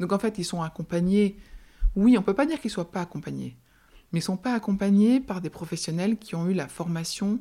Donc 0.00 0.12
en 0.12 0.18
fait, 0.18 0.38
ils 0.38 0.44
sont 0.44 0.62
accompagnés. 0.62 1.38
Oui, 1.94 2.18
on 2.18 2.22
peut 2.22 2.34
pas 2.34 2.46
dire 2.46 2.60
qu'ils 2.60 2.70
soient 2.70 2.90
pas 2.90 3.02
accompagnés 3.02 3.56
mais 4.12 4.20
ne 4.20 4.24
sont 4.24 4.36
pas 4.36 4.54
accompagnés 4.54 5.20
par 5.20 5.40
des 5.40 5.50
professionnels 5.50 6.16
qui 6.16 6.34
ont 6.34 6.48
eu 6.48 6.54
la 6.54 6.68
formation 6.68 7.40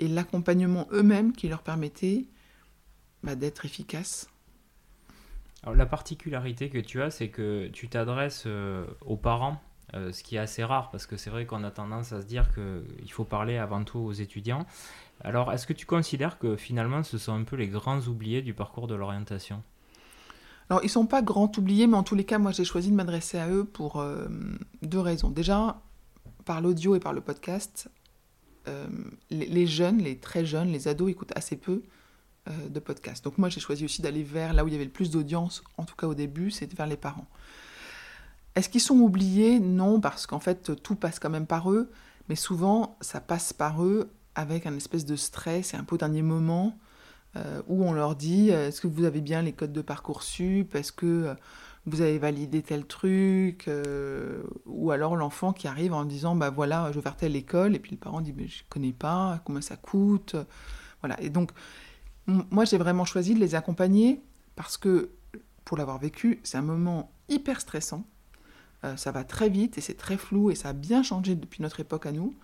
et 0.00 0.08
l'accompagnement 0.08 0.88
eux-mêmes 0.92 1.32
qui 1.32 1.48
leur 1.48 1.62
permettaient 1.62 2.26
bah, 3.22 3.36
d'être 3.36 3.64
efficaces. 3.64 4.28
Alors, 5.62 5.76
la 5.76 5.86
particularité 5.86 6.70
que 6.70 6.78
tu 6.78 7.02
as, 7.02 7.10
c'est 7.10 7.28
que 7.28 7.68
tu 7.68 7.88
t'adresses 7.88 8.44
euh, 8.46 8.86
aux 9.04 9.16
parents, 9.16 9.60
euh, 9.94 10.10
ce 10.10 10.22
qui 10.22 10.36
est 10.36 10.38
assez 10.38 10.64
rare 10.64 10.90
parce 10.90 11.06
que 11.06 11.16
c'est 11.16 11.30
vrai 11.30 11.44
qu'on 11.44 11.64
a 11.64 11.70
tendance 11.70 12.12
à 12.12 12.22
se 12.22 12.26
dire 12.26 12.48
qu'il 12.54 13.12
faut 13.12 13.24
parler 13.24 13.58
avant 13.58 13.84
tout 13.84 13.98
aux 13.98 14.12
étudiants. 14.12 14.66
Alors, 15.22 15.52
est-ce 15.52 15.66
que 15.66 15.74
tu 15.74 15.84
considères 15.84 16.38
que 16.38 16.56
finalement 16.56 17.02
ce 17.02 17.18
sont 17.18 17.34
un 17.34 17.44
peu 17.44 17.56
les 17.56 17.68
grands 17.68 18.00
oubliés 18.00 18.40
du 18.40 18.54
parcours 18.54 18.86
de 18.86 18.94
l'orientation? 18.94 19.62
Alors, 20.70 20.82
ils 20.84 20.88
sont 20.88 21.06
pas 21.06 21.20
grands 21.20 21.50
oubliés, 21.58 21.88
mais 21.88 21.96
en 21.96 22.04
tous 22.04 22.14
les 22.14 22.24
cas, 22.24 22.38
moi, 22.38 22.52
j'ai 22.52 22.64
choisi 22.64 22.90
de 22.90 22.94
m'adresser 22.94 23.38
à 23.38 23.50
eux 23.50 23.64
pour 23.64 24.00
euh, 24.00 24.28
deux 24.82 25.00
raisons. 25.00 25.28
Déjà, 25.28 25.82
par 26.44 26.60
l'audio 26.60 26.94
et 26.94 27.00
par 27.00 27.12
le 27.12 27.20
podcast, 27.20 27.90
euh, 28.68 28.86
les, 29.30 29.66
jeunes, 29.66 29.98
les 29.98 30.16
très 30.16 30.44
jeunes, 30.44 30.70
les 30.70 30.88
ados 30.88 31.10
écoutent 31.10 31.36
assez 31.36 31.56
peu 31.56 31.82
euh, 32.48 32.68
de 32.68 32.80
podcasts. 32.80 33.24
Donc 33.24 33.38
moi, 33.38 33.48
j'ai 33.48 33.60
choisi 33.60 33.84
aussi 33.84 34.02
d'aller 34.02 34.22
vers 34.22 34.52
là 34.52 34.64
où 34.64 34.68
il 34.68 34.72
y 34.72 34.74
avait 34.74 34.84
le 34.84 34.90
plus 34.90 35.10
d'audience, 35.10 35.62
en 35.76 35.84
tout 35.84 35.96
cas 35.96 36.06
au 36.06 36.14
début, 36.14 36.50
c'est 36.50 36.72
vers 36.74 36.86
les 36.86 36.96
parents. 36.96 37.26
Est-ce 38.54 38.68
qu'ils 38.68 38.80
sont 38.80 38.98
oubliés? 38.98 39.60
Non, 39.60 40.00
parce 40.00 40.26
qu'en 40.26 40.40
fait, 40.40 40.82
tout 40.82 40.96
passe 40.96 41.18
quand 41.18 41.30
même 41.30 41.46
par 41.46 41.70
eux, 41.70 41.90
mais 42.28 42.36
souvent, 42.36 42.96
ça 43.00 43.20
passe 43.20 43.52
par 43.52 43.82
eux 43.84 44.10
avec 44.34 44.66
un 44.66 44.76
espèce 44.76 45.04
de 45.04 45.16
stress 45.16 45.74
et 45.74 45.76
un 45.76 45.84
peu 45.84 45.98
dernier 45.98 46.22
moment. 46.22 46.76
Euh, 47.36 47.62
où 47.68 47.84
on 47.84 47.92
leur 47.92 48.16
dit 48.16 48.50
est-ce 48.50 48.80
que 48.80 48.88
vous 48.88 49.04
avez 49.04 49.20
bien 49.20 49.42
les 49.42 49.52
codes 49.52 49.72
de 49.72 49.82
Parcoursup? 49.82 50.74
Est-ce 50.74 50.90
que 50.90 51.32
vous 51.86 52.00
avez 52.00 52.18
validé 52.18 52.62
tel 52.62 52.84
truc 52.86 53.68
Ou 54.66 54.90
alors 54.90 55.16
l'enfant 55.16 55.52
qui 55.52 55.66
arrive 55.66 55.92
en 55.92 56.04
disant 56.04 56.36
bah 56.36 56.50
voilà, 56.50 56.90
je 56.90 56.96
vais 56.96 57.02
faire 57.02 57.16
telle 57.16 57.36
école, 57.36 57.74
et 57.74 57.78
puis 57.78 57.92
le 57.92 57.96
parent 57.96 58.20
dit 58.20 58.34
mais 58.36 58.48
je 58.48 58.62
connais 58.68 58.92
pas, 58.92 59.40
comment 59.44 59.60
ça 59.60 59.76
coûte 59.76 60.36
Voilà. 61.00 61.20
Et 61.22 61.30
donc, 61.30 61.50
moi 62.26 62.64
j'ai 62.64 62.78
vraiment 62.78 63.04
choisi 63.04 63.34
de 63.34 63.40
les 63.40 63.54
accompagner 63.54 64.22
parce 64.56 64.76
que, 64.76 65.10
pour 65.64 65.76
l'avoir 65.76 65.98
vécu, 65.98 66.40
c'est 66.42 66.58
un 66.58 66.62
moment 66.62 67.10
hyper 67.28 67.60
stressant. 67.60 68.04
ça 68.96 69.12
va 69.12 69.24
très 69.24 69.48
vite 69.48 69.78
et 69.78 69.80
c'est 69.80 69.94
très 69.94 70.16
flou 70.16 70.50
et 70.50 70.54
ça 70.54 70.70
a 70.70 70.72
bien 70.72 71.02
changé 71.02 71.34
depuis 71.34 71.62
notre 71.62 71.80
époque 71.80 72.06
à 72.06 72.12
nous. 72.12 72.34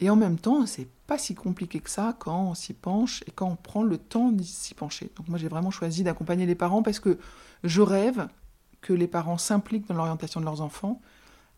Et 0.00 0.10
en 0.10 0.16
même 0.16 0.38
temps, 0.38 0.66
c'est 0.66 0.88
pas 1.06 1.18
si 1.18 1.34
compliqué 1.34 1.80
que 1.80 1.88
ça 1.88 2.14
quand 2.18 2.50
on 2.50 2.54
s'y 2.54 2.74
penche 2.74 3.22
et 3.26 3.30
quand 3.30 3.48
on 3.48 3.56
prend 3.56 3.82
le 3.82 3.96
temps 3.96 4.30
d'y 4.30 4.44
s'y 4.46 4.74
pencher. 4.74 5.10
Donc 5.16 5.28
moi 5.28 5.38
j'ai 5.38 5.48
vraiment 5.48 5.70
choisi 5.70 6.02
d'accompagner 6.02 6.46
les 6.46 6.54
parents 6.54 6.82
parce 6.82 7.00
que 7.00 7.18
je 7.64 7.80
rêve 7.80 8.28
que 8.86 8.92
les 8.92 9.08
parents 9.08 9.36
s'impliquent 9.36 9.88
dans 9.88 9.96
l'orientation 9.96 10.38
de 10.38 10.44
leurs 10.44 10.60
enfants 10.60 11.00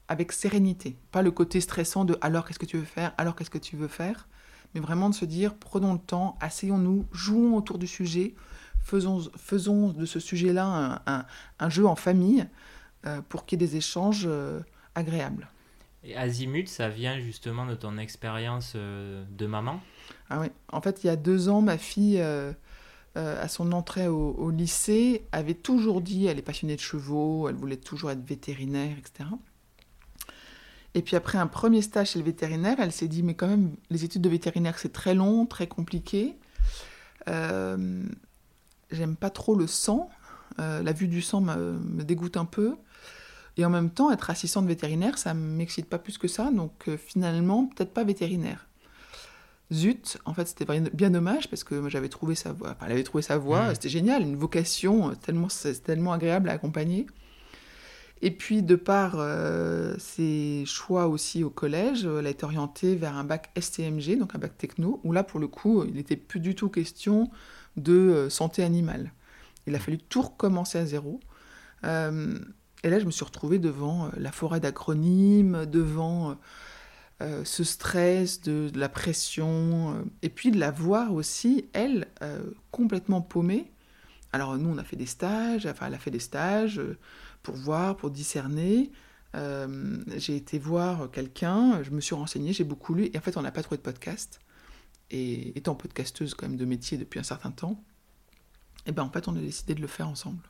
avec 0.08 0.32
sérénité. 0.32 0.96
Pas 1.12 1.20
le 1.20 1.30
côté 1.30 1.60
stressant 1.60 2.06
de 2.06 2.16
alors 2.22 2.46
qu'est-ce 2.46 2.58
que 2.58 2.64
tu 2.64 2.78
veux 2.78 2.86
faire, 2.86 3.12
alors 3.18 3.36
qu'est-ce 3.36 3.50
que 3.50 3.58
tu 3.58 3.76
veux 3.76 3.86
faire, 3.88 4.28
mais 4.74 4.80
vraiment 4.80 5.10
de 5.10 5.14
se 5.14 5.26
dire 5.26 5.54
prenons 5.54 5.92
le 5.92 5.98
temps, 5.98 6.38
asseyons-nous, 6.40 7.06
jouons 7.12 7.54
autour 7.54 7.78
du 7.78 7.86
sujet, 7.86 8.34
faisons, 8.80 9.30
faisons 9.36 9.90
de 9.90 10.06
ce 10.06 10.20
sujet-là 10.20 11.02
un, 11.58 11.68
jeu 11.68 11.86
en 11.86 11.96
famille 11.96 12.46
euh, 13.04 13.20
pour 13.28 13.44
qu'il 13.44 13.60
y 13.60 13.64
ait 13.64 13.68
des 13.68 13.76
échanges 13.76 14.24
euh, 14.26 14.60
agréables. 14.94 15.48
Et 16.04 16.16
Azimut, 16.16 16.66
ça 16.66 16.88
vient 16.88 17.20
justement 17.20 17.66
de 17.66 17.74
ton 17.74 17.98
expérience 17.98 18.72
euh, 18.74 19.22
de 19.30 19.44
maman? 19.44 19.80
Ah 20.30 20.40
oui, 20.40 20.46
en 20.72 20.80
fait, 20.80 21.04
il 21.04 21.08
y 21.08 21.10
a 21.10 21.16
deux 21.16 21.50
ans, 21.50 21.60
ma 21.60 21.76
fille, 21.76 22.24
euh, 23.18 23.28
euh, 23.28 23.42
à 23.42 23.48
son 23.48 23.72
entrée 23.72 24.08
au, 24.08 24.50
lycée, 24.50 25.26
avait 25.32 25.54
toujours 25.54 26.00
dit, 26.00 26.26
elle 26.26 26.38
est 26.38 26.42
passionnée 26.42 26.76
de 26.76 26.80
chevaux, 26.80 27.48
elle 27.48 27.56
voulait 27.56 27.76
toujours 27.76 28.10
être 28.10 28.24
vétérinaire, 28.24 28.96
etc. 28.98 29.28
Et 30.94 31.02
puis 31.02 31.16
après 31.16 31.38
un 31.38 31.46
premier 31.46 31.82
stage 31.82 32.10
chez 32.10 32.18
le 32.18 32.24
vétérinaire, 32.24 32.76
elle 32.78 32.92
s'est 32.92 33.08
dit, 33.08 33.22
mais 33.22 33.34
quand 33.34 33.48
même, 33.48 33.76
les 33.90 34.04
études 34.04 34.22
de 34.22 34.28
vétérinaire, 34.28 34.78
c'est 34.78 34.92
très 34.92 35.14
long, 35.14 35.46
très 35.46 35.66
compliqué. 35.66 36.36
j'aime 37.26 38.06
pas 39.20 39.30
trop 39.30 39.54
le 39.54 39.66
sang. 39.66 40.08
la 40.58 40.92
vue 40.92 41.08
du 41.08 41.20
sang 41.20 41.40
me, 41.40 41.78
me, 41.78 42.04
dégoûte 42.04 42.36
un 42.36 42.46
peu. 42.46 42.76
Et 43.56 43.64
en 43.64 43.70
même 43.70 43.90
temps, 43.90 44.10
être 44.10 44.30
assistante 44.30 44.66
vétérinaire, 44.66 45.18
ça 45.18 45.34
m'excite 45.34 45.86
pas 45.86 45.98
plus 45.98 46.18
que 46.18 46.28
ça. 46.28 46.50
Donc 46.50 46.88
finalement, 46.96 47.66
peut-être 47.66 47.92
pas 47.92 48.04
vétérinaire. 48.04 48.67
Zut, 49.72 50.18
en 50.24 50.32
fait, 50.32 50.48
c'était 50.48 50.64
bien 50.94 51.10
dommage 51.10 51.50
parce 51.50 51.62
que 51.62 51.88
j'avais 51.88 52.08
trouvé 52.08 52.34
sa 52.34 52.52
voix. 52.52 52.70
Enfin, 52.70 52.86
elle 52.86 52.92
avait 52.92 53.02
trouvé 53.02 53.22
sa 53.22 53.36
voix, 53.36 53.74
c'était 53.74 53.90
génial, 53.90 54.22
une 54.22 54.36
vocation 54.36 55.14
tellement, 55.14 55.48
tellement 55.84 56.12
agréable 56.12 56.48
à 56.48 56.52
accompagner. 56.52 57.06
Et 58.20 58.30
puis, 58.30 58.62
de 58.62 58.74
par 58.74 59.16
euh, 59.16 59.94
ses 59.98 60.64
choix 60.66 61.06
aussi 61.06 61.44
au 61.44 61.50
collège, 61.50 62.04
elle 62.04 62.26
a 62.26 62.30
été 62.30 62.44
orientée 62.44 62.96
vers 62.96 63.14
un 63.14 63.24
bac 63.24 63.50
STMG, 63.58 64.18
donc 64.18 64.34
un 64.34 64.38
bac 64.38 64.56
techno, 64.56 65.00
où 65.04 65.12
là, 65.12 65.22
pour 65.22 65.38
le 65.38 65.46
coup, 65.46 65.84
il 65.84 65.94
n'était 65.94 66.16
plus 66.16 66.40
du 66.40 66.54
tout 66.54 66.68
question 66.68 67.30
de 67.76 67.92
euh, 67.92 68.30
santé 68.30 68.64
animale. 68.64 69.12
Il 69.66 69.74
a 69.74 69.78
fallu 69.78 69.98
tout 69.98 70.22
recommencer 70.22 70.78
à 70.78 70.86
zéro. 70.86 71.20
Euh, 71.84 72.38
et 72.82 72.90
là, 72.90 72.98
je 72.98 73.04
me 73.04 73.10
suis 73.10 73.24
retrouvée 73.24 73.58
devant 73.58 74.10
la 74.16 74.32
forêt 74.32 74.60
d'acronymes, 74.60 75.66
devant 75.66 76.36
ce 77.20 77.64
stress, 77.64 78.40
de, 78.42 78.70
la 78.74 78.88
pression, 78.88 80.04
et 80.22 80.28
puis 80.28 80.50
de 80.50 80.58
la 80.58 80.70
voir 80.70 81.12
aussi, 81.12 81.66
elle, 81.72 82.06
complètement 82.70 83.20
paumée. 83.20 83.72
Alors, 84.32 84.56
nous, 84.56 84.70
on 84.70 84.78
a 84.78 84.84
fait 84.84 84.96
des 84.96 85.06
stages, 85.06 85.66
enfin, 85.66 85.86
elle 85.86 85.94
a 85.94 85.98
fait 85.98 86.10
des 86.10 86.20
stages 86.20 86.80
pour 87.42 87.56
voir, 87.56 87.96
pour 87.96 88.10
discerner. 88.10 88.92
Euh, 89.34 89.98
j'ai 90.16 90.36
été 90.36 90.58
voir 90.58 91.10
quelqu'un, 91.10 91.82
je 91.82 91.90
me 91.90 92.00
suis 92.00 92.14
renseignée, 92.14 92.52
j'ai 92.52 92.64
beaucoup 92.64 92.94
lu, 92.94 93.10
et 93.12 93.18
en 93.18 93.20
fait, 93.20 93.36
on 93.36 93.42
n'a 93.42 93.52
pas 93.52 93.62
trouvé 93.62 93.76
de 93.76 93.82
podcast. 93.82 94.40
Et 95.10 95.56
étant 95.56 95.74
podcasteuse 95.74 96.34
quand 96.34 96.48
même 96.48 96.58
de 96.58 96.64
métier 96.64 96.98
depuis 96.98 97.18
un 97.18 97.24
certain 97.24 97.50
temps, 97.50 97.82
et 98.86 98.90
eh 98.90 98.92
ben 98.92 99.02
en 99.02 99.10
fait, 99.10 99.28
on 99.28 99.36
a 99.36 99.40
décidé 99.40 99.74
de 99.74 99.80
le 99.80 99.86
faire 99.86 100.08
ensemble. 100.08 100.42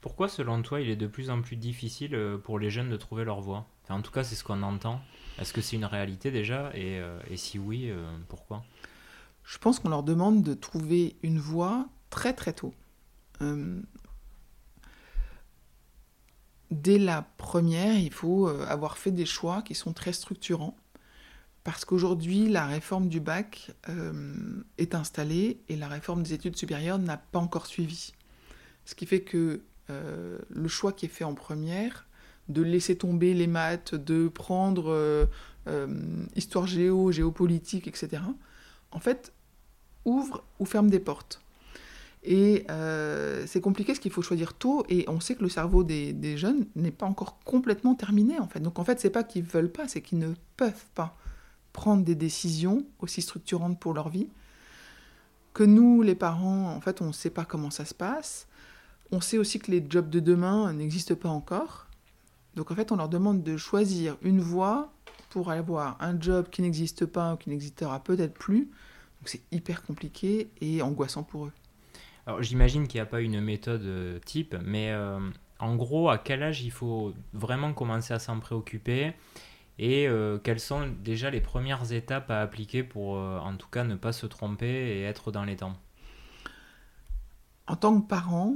Pourquoi, 0.00 0.28
selon 0.28 0.62
toi, 0.62 0.80
il 0.80 0.88
est 0.88 0.96
de 0.96 1.06
plus 1.06 1.30
en 1.30 1.42
plus 1.42 1.56
difficile 1.56 2.14
euh, 2.14 2.38
pour 2.38 2.58
les 2.58 2.70
jeunes 2.70 2.90
de 2.90 2.96
trouver 2.96 3.24
leur 3.24 3.40
voie? 3.40 3.66
En 3.88 4.02
tout 4.02 4.12
cas, 4.12 4.24
c'est 4.24 4.34
ce 4.34 4.44
qu'on 4.44 4.62
entend. 4.62 5.00
Est-ce 5.38 5.52
que 5.52 5.60
c'est 5.60 5.76
une 5.76 5.84
réalité 5.84 6.30
déjà? 6.30 6.70
Et, 6.74 6.98
euh, 7.00 7.18
et, 7.28 7.36
si 7.36 7.58
oui, 7.58 7.92
pourquoi? 8.28 8.64
Je 9.44 9.58
pense 9.58 9.80
qu'on 9.80 9.88
leur 9.88 10.02
demande 10.02 10.42
de 10.42 10.54
trouver 10.54 11.16
une 11.22 11.38
voie 11.38 11.88
très 12.10 12.32
très 12.32 12.52
tôt 12.52 12.74
dès 16.70 16.98
la 16.98 17.22
première, 17.36 17.98
il 17.98 18.12
faut 18.12 18.48
euh, 18.48 18.64
avoir 18.66 18.98
fait 18.98 19.10
des 19.10 19.26
choix 19.26 19.62
qui 19.62 19.74
sont 19.74 19.92
très 19.92 20.12
structurants. 20.12 20.76
Parce 21.64 21.84
qu'aujourd'hui, 21.84 22.48
la 22.48 22.66
réforme 22.66 23.08
du 23.08 23.20
bac 23.20 23.72
euh, 23.88 24.62
est 24.78 24.94
installée 24.94 25.60
et 25.68 25.76
la 25.76 25.88
réforme 25.88 26.22
des 26.22 26.32
études 26.32 26.56
supérieures 26.56 26.98
n'a 26.98 27.18
pas 27.18 27.38
encore 27.38 27.66
suivi. 27.66 28.14
Ce 28.86 28.94
qui 28.94 29.04
fait 29.04 29.20
que 29.20 29.62
euh, 29.90 30.38
le 30.48 30.68
choix 30.68 30.92
qui 30.92 31.06
est 31.06 31.10
fait 31.10 31.24
en 31.24 31.34
première, 31.34 32.06
de 32.48 32.62
laisser 32.62 32.96
tomber 32.96 33.34
les 33.34 33.46
maths, 33.46 33.94
de 33.94 34.28
prendre 34.28 35.28
histoire 36.34 36.66
géo, 36.66 37.12
géopolitique, 37.12 37.86
etc., 37.86 38.22
en 38.90 38.98
fait, 38.98 39.32
ouvre 40.04 40.42
ou 40.58 40.64
ferme 40.64 40.90
des 40.90 40.98
portes. 40.98 41.40
Et 42.22 42.66
euh, 42.70 43.44
c'est 43.46 43.60
compliqué 43.60 43.92
parce 43.92 43.98
qu'il 43.98 44.12
faut 44.12 44.22
choisir 44.22 44.52
tôt 44.52 44.84
et 44.88 45.04
on 45.08 45.20
sait 45.20 45.34
que 45.34 45.42
le 45.42 45.48
cerveau 45.48 45.84
des, 45.84 46.36
jeunes 46.36 46.66
n'est 46.76 46.90
pas 46.90 47.06
encore 47.06 47.38
complètement 47.44 47.94
terminé 47.94 48.38
en 48.38 48.46
fait. 48.46 48.60
Donc 48.60 48.78
en 48.78 48.84
fait, 48.84 49.00
c'est 49.00 49.10
pas 49.10 49.24
qu'ils 49.24 49.42
veulent 49.42 49.72
pas, 49.72 49.88
c'est 49.88 50.02
qu'ils 50.02 50.18
ne 50.18 50.34
peuvent 50.56 50.84
pas 50.94 51.16
prendre 51.72 52.04
des 52.04 52.14
décisions 52.14 52.84
aussi 52.98 53.22
structurantes 53.22 53.80
pour 53.80 53.94
leur 53.94 54.10
vie. 54.10 54.28
Que 55.54 55.64
nous, 55.64 56.02
les 56.02 56.14
parents, 56.14 56.70
en 56.70 56.80
fait, 56.80 57.00
on 57.00 57.06
ne 57.06 57.12
sait 57.12 57.30
pas 57.30 57.44
comment 57.44 57.70
ça 57.70 57.84
se 57.84 57.94
passe. 57.94 58.46
On 59.12 59.20
sait 59.20 59.38
aussi 59.38 59.58
que 59.58 59.70
les 59.70 59.84
jobs 59.88 60.08
de 60.08 60.20
demain 60.20 60.72
n'existent 60.72 61.16
pas 61.16 61.28
encore. 61.28 61.86
Donc 62.54 62.70
en 62.70 62.74
fait, 62.74 62.92
on 62.92 62.96
leur 62.96 63.08
demande 63.08 63.42
de 63.42 63.56
choisir 63.56 64.16
une 64.22 64.40
voie 64.40 64.92
pour 65.30 65.50
avoir 65.50 65.96
un 66.00 66.20
job 66.20 66.48
qui 66.50 66.62
n'existe 66.62 67.06
pas 67.06 67.34
ou 67.34 67.36
qui 67.36 67.50
n'existera 67.50 68.02
peut-être 68.02 68.34
plus. 68.34 68.64
Donc 69.20 69.28
c'est 69.28 69.42
hyper 69.52 69.82
compliqué 69.82 70.50
et 70.60 70.82
angoissant 70.82 71.22
pour 71.22 71.46
eux. 71.46 71.52
Alors 72.26 72.42
j'imagine 72.42 72.86
qu'il 72.86 72.98
n'y 72.98 73.02
a 73.02 73.06
pas 73.06 73.20
une 73.20 73.40
méthode 73.40 73.82
euh, 73.82 74.18
type, 74.20 74.54
mais 74.64 74.90
euh, 74.90 75.18
en 75.58 75.76
gros, 75.76 76.10
à 76.10 76.18
quel 76.18 76.42
âge 76.42 76.62
il 76.62 76.70
faut 76.70 77.14
vraiment 77.32 77.72
commencer 77.72 78.14
à 78.14 78.18
s'en 78.18 78.38
préoccuper 78.40 79.12
et 79.78 80.06
euh, 80.06 80.38
quelles 80.38 80.60
sont 80.60 80.88
déjà 81.02 81.30
les 81.30 81.40
premières 81.40 81.92
étapes 81.92 82.30
à 82.30 82.40
appliquer 82.42 82.82
pour 82.82 83.14
en 83.14 83.56
tout 83.56 83.68
cas 83.68 83.84
ne 83.84 83.94
pas 83.94 84.12
se 84.12 84.26
tromper 84.26 84.66
et 84.66 85.02
être 85.02 85.32
dans 85.32 85.44
les 85.44 85.56
temps? 85.56 85.76
En 87.66 87.76
tant 87.76 88.00
que 88.00 88.06
parent, 88.06 88.54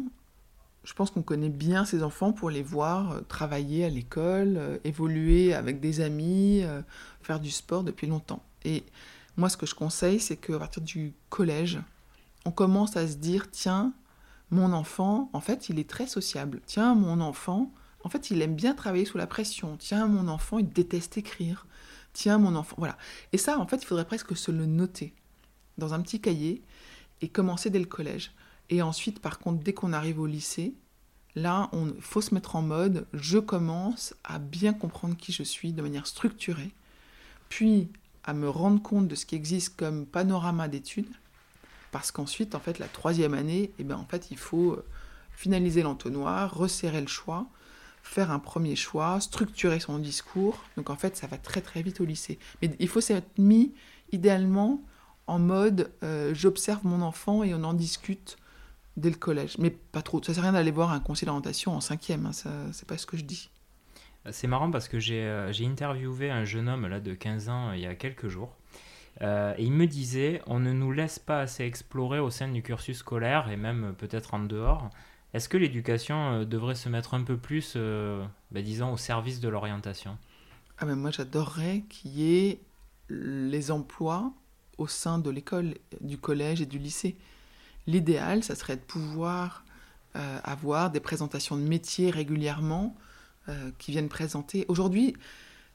je 0.85 0.93
pense 0.93 1.11
qu'on 1.11 1.23
connaît 1.23 1.49
bien 1.49 1.85
ces 1.85 2.03
enfants 2.03 2.33
pour 2.33 2.51
les 2.51 2.63
voir 2.63 3.23
travailler 3.29 3.85
à 3.85 3.89
l'école, 3.89 4.81
évoluer 4.85 5.55
avec 5.55 5.81
des 5.81 6.01
amis, 6.01 6.63
faire 7.23 7.41
du 7.41 7.51
sport 7.51 7.85
depuis 7.85 8.07
longtemps. 8.07 8.43
Et 8.65 8.85
moi, 9.37 9.49
ce 9.49 9.57
que 9.57 9.67
je 9.67 9.75
conseille, 9.75 10.21
c'est 10.21 10.37
qu'à 10.37 10.59
partir 10.59 10.83
du 10.83 11.15
collège, 11.31 11.81
on 12.45 12.51
commence 12.51 12.97
à 12.97 13.09
se 13.09 13.15
dire, 13.15 13.51
tiens, 13.51 13.93
mon 14.51 14.73
enfant, 14.73 15.31
en 15.33 15.41
fait, 15.41 15.69
il 15.69 15.79
est 15.79 15.89
très 15.89 16.07
sociable. 16.07 16.61
Tiens, 16.67 16.95
mon 16.95 17.21
enfant, 17.21 17.73
en 18.05 18.09
fait, 18.09 18.31
il 18.31 18.43
aime 18.43 18.55
bien 18.55 18.75
travailler 18.75 19.07
sous 19.07 19.19
la 19.19 19.27
pression. 19.27 19.77
Tiens, 19.79 20.07
mon 20.07 20.29
enfant, 20.29 20.59
il 20.59 20.69
déteste 20.69 21.17
écrire. 21.17 21.67
Tiens, 22.13 22.39
mon 22.39 22.55
enfant, 22.55 22.77
voilà. 22.79 22.97
Et 23.33 23.39
ça, 23.39 23.59
en 23.59 23.67
fait, 23.67 23.83
il 23.83 23.87
faudrait 23.87 24.05
presque 24.05 24.37
se 24.37 24.51
le 24.51 24.67
noter 24.67 25.15
dans 25.79 25.95
un 25.95 26.01
petit 26.01 26.21
cahier 26.21 26.63
et 27.23 27.29
commencer 27.29 27.71
dès 27.71 27.79
le 27.79 27.87
collège. 27.87 28.33
Et 28.71 28.83
ensuite, 28.83 29.21
par 29.21 29.39
contre, 29.39 29.63
dès 29.63 29.73
qu'on 29.73 29.93
arrive 29.93 30.21
au 30.21 30.27
lycée, 30.27 30.75
là, 31.35 31.71
il 31.73 32.01
faut 32.01 32.21
se 32.21 32.35
mettre 32.35 32.57
en 32.57 32.63
mode, 32.63 33.07
je 33.13 33.39
commence 33.39 34.15
à 34.25 34.39
bien 34.39 34.73
comprendre 34.73 35.17
qui 35.17 35.33
je 35.33 35.43
suis 35.43 35.73
de 35.73 35.83
manière 35.83 36.07
structurée, 36.07 36.73
puis 37.49 37.89
à 38.25 38.33
me 38.33 38.49
rendre 38.49 38.83
compte 38.83 39.09
de 39.09 39.15
ce 39.15 39.27
qui 39.27 39.35
existe 39.35 39.77
comme 39.77 40.07
panorama 40.07 40.69
d'études, 40.69 41.13
parce 41.93 42.11
qu'ensuite, 42.11 42.55
en 42.55 42.61
fait, 42.61 42.79
la 42.79 42.89
troisième 42.89 43.35
année, 43.35 43.71
eh 43.79 43.85
ben, 43.85 43.97
en 43.97 44.07
fait, 44.07 44.31
il 44.31 44.39
faut 44.39 44.73
euh, 44.73 44.85
finaliser 45.33 45.83
l'entonnoir, 45.83 46.57
resserrer 46.57 47.01
le 47.01 47.07
choix, 47.07 47.47
faire 48.05 48.31
un 48.31 48.39
premier 48.39 48.77
choix, 48.77 49.21
structurer 49.21 49.81
son 49.81 49.99
discours. 49.99 50.63
Donc 50.77 50.91
en 50.91 50.97
fait, 50.97 51.17
ça 51.17 51.27
va 51.27 51.39
très 51.39 51.61
très 51.61 51.83
vite 51.83 52.01
au 52.01 52.05
lycée. 52.05 52.39
Mais 52.63 52.71
il 52.79 52.89
faut 52.89 53.01
s'être 53.01 53.39
mis 53.39 53.73
idéalement 54.13 54.83
en 55.27 55.39
mode 55.39 55.91
euh, 56.03 56.35
j'observe 56.35 56.85
mon 56.87 57.01
enfant 57.01 57.43
et 57.43 57.55
on 57.55 57.65
en 57.65 57.73
discute 57.73 58.37
dès 58.97 59.11
le 59.11 59.17
collège. 59.17 59.59
Mais 59.59 59.71
pas 59.71 60.03
trop. 60.03 60.23
Ça 60.23 60.35
sert 60.35 60.45
à 60.45 60.47
rien 60.47 60.53
d'aller 60.53 60.71
voir 60.71 60.93
un 60.93 61.01
conseiller 61.01 61.27
d'orientation 61.27 61.73
en 61.73 61.81
cinquième. 61.81 62.27
Hein, 62.27 62.33
ça, 62.33 62.51
c'est 62.73 62.89
pas 62.89 62.99
ce 62.99 63.07
que 63.07 63.17
je 63.17 63.25
dis. 63.25 63.51
C'est 64.31 64.47
marrant 64.47 64.71
parce 64.71 64.89
que 64.89 64.99
j'ai, 64.99 65.23
euh, 65.23 65.53
j'ai 65.53 65.67
interviewé 65.67 66.31
un 66.31 66.45
jeune 66.45 66.69
homme 66.69 66.87
là 66.87 66.99
de 66.99 67.13
15 67.13 67.49
ans 67.51 67.73
il 67.73 67.81
y 67.81 67.87
a 67.87 67.95
quelques 67.95 68.29
jours. 68.29 68.57
Euh, 69.23 69.55
et 69.57 69.65
il 69.65 69.73
me 69.73 69.87
disait, 69.87 70.43
on 70.47 70.59
ne 70.59 70.73
nous 70.73 70.93
laisse 70.93 71.19
pas 71.19 71.41
assez 71.41 71.65
explorer 71.65 72.19
au 72.19 72.31
sein 72.31 72.49
du 72.49 72.63
cursus 72.63 72.99
scolaire 72.99 73.49
et 73.49 73.57
même 73.57 73.85
euh, 73.85 73.93
peut-être 73.93 74.35
en 74.35 74.41
dehors. 74.41 74.91
Est-ce 75.33 75.49
que 75.49 75.57
l'éducation 75.57 76.33
euh, 76.33 76.45
devrait 76.45 76.75
se 76.75 76.89
mettre 76.89 77.15
un 77.15 77.23
peu 77.23 77.37
plus, 77.37 77.77
bah, 78.51 78.63
disons, 78.63 78.93
au 78.93 78.97
service 78.97 79.41
de 79.41 79.49
l'orientation? 79.49 80.19
Ah 80.79 80.87
ben 80.87 80.97
Moi, 80.97 81.11
j'adorerais 81.11 81.85
qu'il 81.89 82.13
y 82.13 82.37
ait 82.37 82.61
les 83.09 83.71
emplois 83.71 84.33
au 84.79 84.89
sein 84.89 85.19
de 85.19 85.31
l'école, 85.31 85.75
du 86.01 86.19
collège 86.19 86.61
et 86.61 86.67
du 86.67 86.79
lycée. 86.79 87.17
L'idéal, 87.87 88.43
ça 88.43 88.55
serait 88.55 88.77
de 88.77 88.83
pouvoir 88.83 89.65
avoir 90.15 90.91
des 90.91 91.01
présentations 91.01 91.57
de 91.57 91.63
métiers 91.63 92.11
régulièrement 92.11 92.97
qui 93.79 93.91
viennent 93.91 94.09
présenter. 94.09 94.65
Aujourd'hui, 94.69 95.17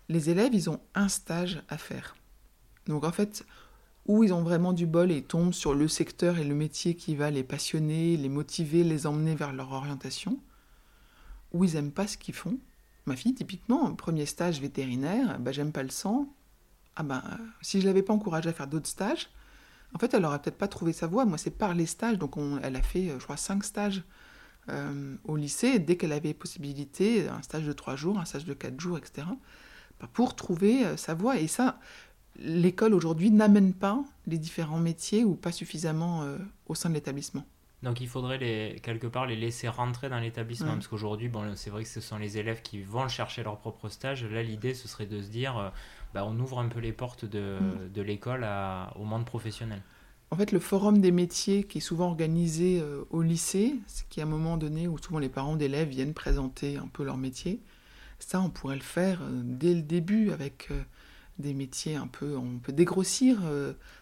les 0.08 0.30
élèves, 0.30 0.54
ils 0.54 0.69
ont 0.69 0.80
un 0.95 1.08
stage 1.08 1.62
à 1.69 1.78
faire. 1.78 2.15
Donc 2.88 3.04
en 3.04 3.12
fait, 3.12 3.45
où 4.08 4.24
ils 4.24 4.34
ont 4.34 4.41
vraiment 4.41 4.74
du 4.74 4.88
bol 4.88 5.12
et 5.12 5.22
tombent 5.22 5.54
sur 5.54 5.76
le 5.76 5.88
secteur 5.88 6.39
et 6.39 6.43
le 6.43 6.56
métier 6.56 6.95
qui 6.95 7.15
va 7.15 7.30
les 7.30 7.43
passionner, 7.43 8.17
les 8.17 8.30
motiver, 8.30 8.84
les 8.84 9.06
emmener 9.06 9.36
vers 9.36 9.54
leur 9.54 9.72
orientation, 9.72 10.39
où 11.52 11.63
ils 11.63 11.74
n'aiment 11.74 11.91
pas 11.91 12.08
ce 12.08 12.17
qu'ils 12.17 12.34
font. 12.34 12.58
Ma 13.06 13.15
fille, 13.15 13.36
typiquement, 13.36 13.93
premier 13.93 14.26
stage 14.26 14.62
vétérinaire, 14.62 15.39
bah, 15.39 15.52
j'aime 15.52 15.72
pas 15.72 15.84
le 15.84 15.89
sang. 15.89 16.28
Ah 16.95 17.04
bah, 17.04 17.24
si 17.62 17.82
je 17.82 17.86
l'avais 17.86 18.02
pas 18.02 18.13
encouragée 18.13 18.50
à 18.50 18.54
faire 18.54 18.67
d'autres 18.67 18.88
stages, 18.88 19.30
en 19.93 19.99
fait, 19.99 20.13
elle 20.13 20.25
aurait 20.25 20.39
peut-être 20.39 20.58
pas 20.58 20.67
trouvé 20.67 20.93
sa 20.93 21.08
voie. 21.08 21.25
Moi, 21.25 21.38
c'est 21.38 21.49
par 21.52 21.73
les 21.73 21.86
stages. 21.86 22.17
Donc, 22.17 22.36
elle 22.62 22.75
a 22.75 22.82
fait, 22.82 23.10
je 23.17 23.23
crois, 23.23 23.38
cinq 23.38 23.63
stages 23.63 24.04
euh, 24.69 25.15
au 25.23 25.36
lycée. 25.36 25.80
dès 25.80 25.97
qu'elle 25.97 26.12
avait 26.12 26.34
possibilité, 26.34 27.28
un 27.28 27.41
stage 27.41 27.65
de 27.65 27.73
trois 27.73 27.95
jours, 27.95 28.19
un 28.19 28.25
stage 28.25 28.45
de 28.45 28.54
quatre 28.54 28.80
jours, 28.80 28.97
etc., 28.97 29.28
bah, 29.99 30.08
pour 30.13 30.36
trouver 30.36 30.86
euh, 30.86 30.97
sa 30.97 31.15
voie. 31.15 31.39
Et 31.39 31.47
ça, 31.47 31.80
l'école 32.36 32.93
aujourd'hui 32.93 33.32
n'amène 33.32 33.73
pas 33.73 34.04
les 34.28 34.38
différents 34.38 34.80
métiers 34.80 35.23
ou 35.23 35.36
pas 35.36 35.52
suffisamment 35.52 36.23
euh, 36.23 36.38
au 36.67 36.75
sein 36.75 36.89
de 36.89 36.93
l'établissement. 36.93 37.45
Donc 37.82 38.02
il 38.02 38.10
faudrait 38.10 38.38
les, 38.38 38.80
quelque 38.84 39.08
part 39.08 39.26
les 39.26 39.38
laisser 39.38 39.70
rentrer 39.70 40.10
dans 40.10 40.20
l'établissement, 40.20 40.74
parce 40.74 40.88
qu'aujourd'hui, 40.88 41.30
bon, 41.30 41.56
c'est 41.56 41.70
vrai 41.70 41.84
que 41.84 41.89
ce 41.89 42.02
sont 42.02 42.18
les 42.18 42.38
élèves 42.38 42.62
qui 42.62 42.82
vont 42.82 43.08
chercher 43.08 43.42
leur 43.42 43.58
propre 43.58 43.88
stage. 43.88 44.26
Là, 44.26 44.44
l'idée, 44.44 44.74
ce 44.74 44.88
serait 44.88 45.06
de 45.06 45.22
se 45.22 45.30
dire, 45.30 45.58
euh, 45.58 45.70
bah, 46.13 46.26
on 46.26 46.38
ouvre 46.39 46.60
un 46.60 46.68
peu 46.68 46.80
les 46.80 46.92
portes 46.92 47.24
de, 47.24 47.58
mm. 47.60 47.92
de 47.94 48.02
l'école 48.02 48.46
au 48.96 49.06
monde 49.06 49.26
professionnel. 49.26 49.82
en 50.32 50.36
fait, 50.36 50.52
le 50.52 50.60
forum 50.60 51.00
des 51.00 51.12
métiers 51.12 51.63
qui 51.63 51.78
est 51.78 51.82
souvent 51.82 52.08
organisé 52.08 52.82
euh, 52.82 53.06
au 53.12 53.22
lycée, 53.22 53.76
c'est 53.88 54.08
qu'il 54.10 54.20
y 54.20 54.24
a 54.24 54.28
un 54.28 54.30
moment 54.30 54.58
donné 54.58 54.89
où 54.89 54.98
souvent 54.98 55.20
les 55.20 55.30
parents 55.30 55.56
d'élèves 55.56 55.88
viennent 55.88 56.13
présenter 56.13 56.76
un 56.76 56.88
peu 56.88 57.04
leur 57.06 57.18
métier. 57.18 57.62
Ça, 58.20 58.42
on 58.42 58.50
pourrait 58.50 58.76
le 58.76 58.82
faire 58.82 59.22
euh, 59.22 59.42
dès 59.46 59.74
le 59.74 59.84
début 59.84 60.32
avec 60.32 60.68
des 61.38 61.54
métiers 61.54 61.96
un 61.96 62.08
peu. 62.08 62.36
On 62.36 62.60
peut 62.60 62.74
dégrossir 62.74 63.39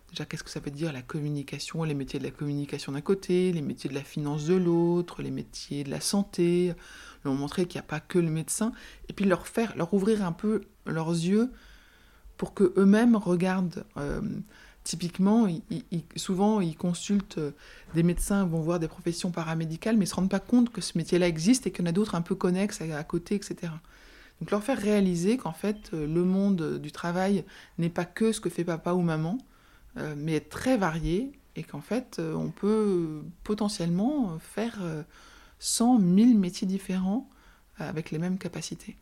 déjà 0.09 0.25
qu'est-ce 0.25 0.43
que 0.43 0.49
ça 0.49 0.59
veut 0.59 0.71
dire 0.71 0.93
la 0.93 1.01
communication, 1.01 1.83
les 1.83 1.93
métiers 1.93 2.19
de 2.19 2.23
la 2.23 2.31
communication 2.31 2.91
d'un 2.91 3.01
côté, 3.01 3.51
les 3.51 3.61
métiers 3.61 3.89
de 3.89 3.95
la 3.95 4.03
finance 4.03 4.45
de 4.45 4.55
l'autre, 4.55 5.21
les 5.21 5.31
métiers 5.31 5.83
de 5.83 5.89
la 5.89 6.01
santé, 6.01 6.73
leur 7.23 7.33
montrer 7.33 7.65
qu'il 7.65 7.79
n'y 7.79 7.85
a 7.85 7.87
pas 7.87 7.99
que 7.99 8.19
le 8.19 8.29
médecin, 8.29 8.71
et 9.09 9.13
puis 9.13 9.25
leur 9.25 9.47
faire, 9.47 9.75
leur 9.75 9.93
ouvrir 9.93 10.25
un 10.25 10.31
peu 10.31 10.61
leurs 10.85 11.11
yeux 11.11 11.51
pour 12.37 12.53
que 12.53 12.73
eux-mêmes 12.77 13.15
regardent. 13.15 13.85
Typiquement, 14.87 15.49
souvent, 16.15 16.61
ils 16.61 16.77
consultent 16.77 17.39
euh, 17.39 17.51
des 17.93 18.03
médecins, 18.03 18.45
vont 18.45 18.61
voir 18.61 18.79
des 18.79 18.87
professions 18.87 19.31
paramédicales, 19.31 19.97
mais 19.97 20.05
ne 20.05 20.09
se 20.09 20.15
rendent 20.15 20.29
pas 20.29 20.39
compte 20.39 20.71
que 20.71 20.79
ce 20.79 20.97
métier-là 20.97 21.27
existe 21.27 21.67
et 21.67 21.71
qu'il 21.71 21.83
y 21.83 21.87
en 21.89 21.89
a 21.89 21.91
d'autres 21.91 22.15
un 22.15 22.21
peu 22.21 22.35
connexes 22.35 22.79
à, 22.79 23.03
côté, 23.03 23.35
etc. 23.35 23.73
Donc 24.39 24.49
leur 24.49 24.63
faire 24.63 24.77
réaliser 24.77 25.35
qu'en 25.35 25.51
fait, 25.51 25.89
euh, 25.93 26.07
le 26.07 26.23
monde 26.23 26.79
du 26.79 26.93
travail 26.93 27.43
n'est 27.77 27.89
pas 27.89 28.05
que 28.05 28.31
ce 28.31 28.39
que 28.39 28.49
fait 28.49 28.63
papa 28.63 28.93
ou 28.93 29.01
maman, 29.01 29.37
euh, 29.37 29.56
mais 30.15 30.33
est 30.33 30.49
très 30.49 30.77
varié 30.77 31.31
et 31.55 31.63
qu'en 31.63 31.81
fait, 31.81 32.19
on 32.19 32.49
peut 32.49 33.23
potentiellement 33.43 34.37
faire 34.39 34.79
100, 35.59 35.99
1000 35.99 36.37
métiers 36.37 36.67
différents 36.67 37.29
avec 37.79 38.11
les 38.11 38.19
mêmes 38.19 38.37
capacités 38.37 38.95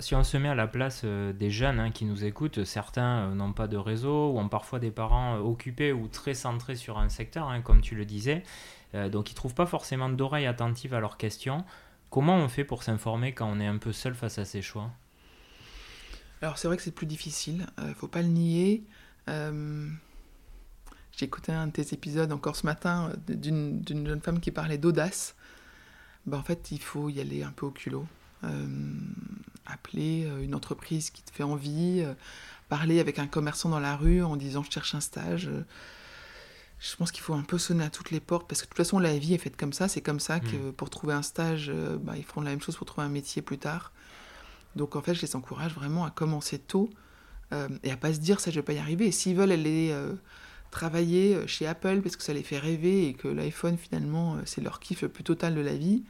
si 0.00 0.14
on 0.14 0.24
se 0.24 0.36
met 0.36 0.48
à 0.48 0.54
la 0.54 0.66
place 0.66 1.02
euh, 1.04 1.32
des 1.32 1.50
jeunes 1.50 1.78
hein, 1.78 1.90
qui 1.90 2.04
nous 2.04 2.24
écoutent, 2.24 2.64
certains 2.64 3.28
euh, 3.28 3.34
n'ont 3.34 3.52
pas 3.52 3.68
de 3.68 3.76
réseau 3.76 4.30
ou 4.30 4.38
ont 4.38 4.48
parfois 4.48 4.78
des 4.78 4.90
parents 4.90 5.36
euh, 5.36 5.40
occupés 5.40 5.92
ou 5.92 6.08
très 6.08 6.34
centrés 6.34 6.76
sur 6.76 6.98
un 6.98 7.08
secteur, 7.08 7.48
hein, 7.48 7.60
comme 7.60 7.80
tu 7.80 7.94
le 7.94 8.04
disais, 8.04 8.42
donc 9.10 9.30
ils 9.30 9.32
ne 9.32 9.36
trouvent 9.36 9.54
pas 9.54 9.66
forcément 9.66 10.08
d'oreilles 10.08 10.46
attentives 10.46 10.94
à 10.94 11.00
leurs 11.00 11.16
questions. 11.16 11.64
Comment 12.10 12.36
on 12.36 12.48
fait 12.48 12.62
pour 12.62 12.84
s'informer 12.84 13.32
quand 13.32 13.50
on 13.50 13.58
est 13.58 13.66
un 13.66 13.78
peu 13.78 13.90
seul 13.90 14.14
face 14.14 14.38
à 14.38 14.44
ses 14.44 14.62
choix? 14.62 14.88
Alors 16.42 16.58
c'est 16.58 16.68
vrai 16.68 16.76
que 16.76 16.82
c'est 16.84 16.94
plus 16.94 17.06
difficile, 17.06 17.66
il 17.78 17.88
ne 17.88 17.94
faut 17.94 18.06
pas 18.06 18.22
le 18.22 18.28
nier. 18.28 18.84
J'ai 21.16 21.26
écouté 21.26 21.52
un 21.52 21.68
de 21.68 21.72
tes 21.72 21.94
épisodes 21.94 22.32
encore 22.32 22.56
ce 22.56 22.66
matin 22.66 23.12
d'une 23.28 23.82
jeune 23.86 24.20
femme 24.20 24.40
qui 24.40 24.50
parlait 24.50 24.78
d'audace. 24.78 25.36
Ben, 26.26 26.38
en 26.38 26.42
fait, 26.42 26.70
il 26.70 26.80
faut 26.80 27.08
y 27.08 27.20
aller 27.20 27.42
un 27.42 27.52
peu 27.52 27.66
au 27.66 27.70
culot. 27.70 28.06
Euh, 28.44 28.66
appeler 29.66 30.26
euh, 30.26 30.42
une 30.42 30.54
entreprise 30.54 31.08
qui 31.08 31.22
te 31.22 31.30
fait 31.30 31.42
envie, 31.42 32.02
euh, 32.04 32.12
parler 32.68 33.00
avec 33.00 33.18
un 33.18 33.26
commerçant 33.26 33.70
dans 33.70 33.80
la 33.80 33.96
rue 33.96 34.22
en 34.22 34.36
disant 34.36 34.62
je 34.62 34.70
cherche 34.70 34.94
un 34.94 35.00
stage. 35.00 35.50
Je 36.80 36.96
pense 36.96 37.10
qu'il 37.12 37.22
faut 37.22 37.32
un 37.32 37.42
peu 37.42 37.56
sonner 37.56 37.84
à 37.84 37.90
toutes 37.90 38.10
les 38.10 38.20
portes 38.20 38.46
parce 38.46 38.60
que 38.60 38.66
de 38.66 38.70
toute 38.70 38.76
façon 38.76 38.98
la 38.98 39.16
vie 39.16 39.32
est 39.32 39.38
faite 39.38 39.56
comme 39.56 39.72
ça. 39.72 39.88
C'est 39.88 40.02
comme 40.02 40.20
ça 40.20 40.40
que 40.40 40.56
hmm. 40.56 40.72
pour 40.72 40.90
trouver 40.90 41.14
un 41.14 41.22
stage, 41.22 41.72
bah, 42.00 42.14
ils 42.16 42.24
feront 42.24 42.42
la 42.42 42.50
même 42.50 42.60
chose 42.60 42.76
pour 42.76 42.86
trouver 42.86 43.06
un 43.06 43.10
métier 43.10 43.40
plus 43.40 43.56
tard. 43.56 43.92
Donc 44.76 44.96
en 44.96 45.00
fait, 45.00 45.14
je 45.14 45.22
les 45.22 45.36
encourage 45.36 45.72
vraiment 45.74 46.04
à 46.04 46.10
commencer 46.10 46.58
tôt 46.58 46.90
et 47.84 47.92
à 47.92 47.96
pas 47.96 48.12
se 48.12 48.18
dire 48.18 48.40
ça 48.40 48.50
je 48.50 48.56
vais 48.56 48.64
pas 48.64 48.72
y 48.74 48.78
arriver. 48.78 49.06
Et 49.06 49.12
s'ils 49.12 49.36
veulent 49.36 49.52
aller 49.52 49.96
travailler 50.74 51.46
chez 51.46 51.66
Apple 51.66 52.02
parce 52.02 52.16
que 52.16 52.22
ça 52.22 52.34
les 52.34 52.42
fait 52.42 52.58
rêver 52.58 53.08
et 53.08 53.14
que 53.14 53.28
l'iPhone 53.28 53.78
finalement 53.78 54.36
c'est 54.44 54.60
leur 54.60 54.80
kiff 54.80 55.02
le 55.02 55.08
plus 55.08 55.24
total 55.24 55.54
de 55.54 55.60
la 55.60 55.74
vie, 55.74 56.04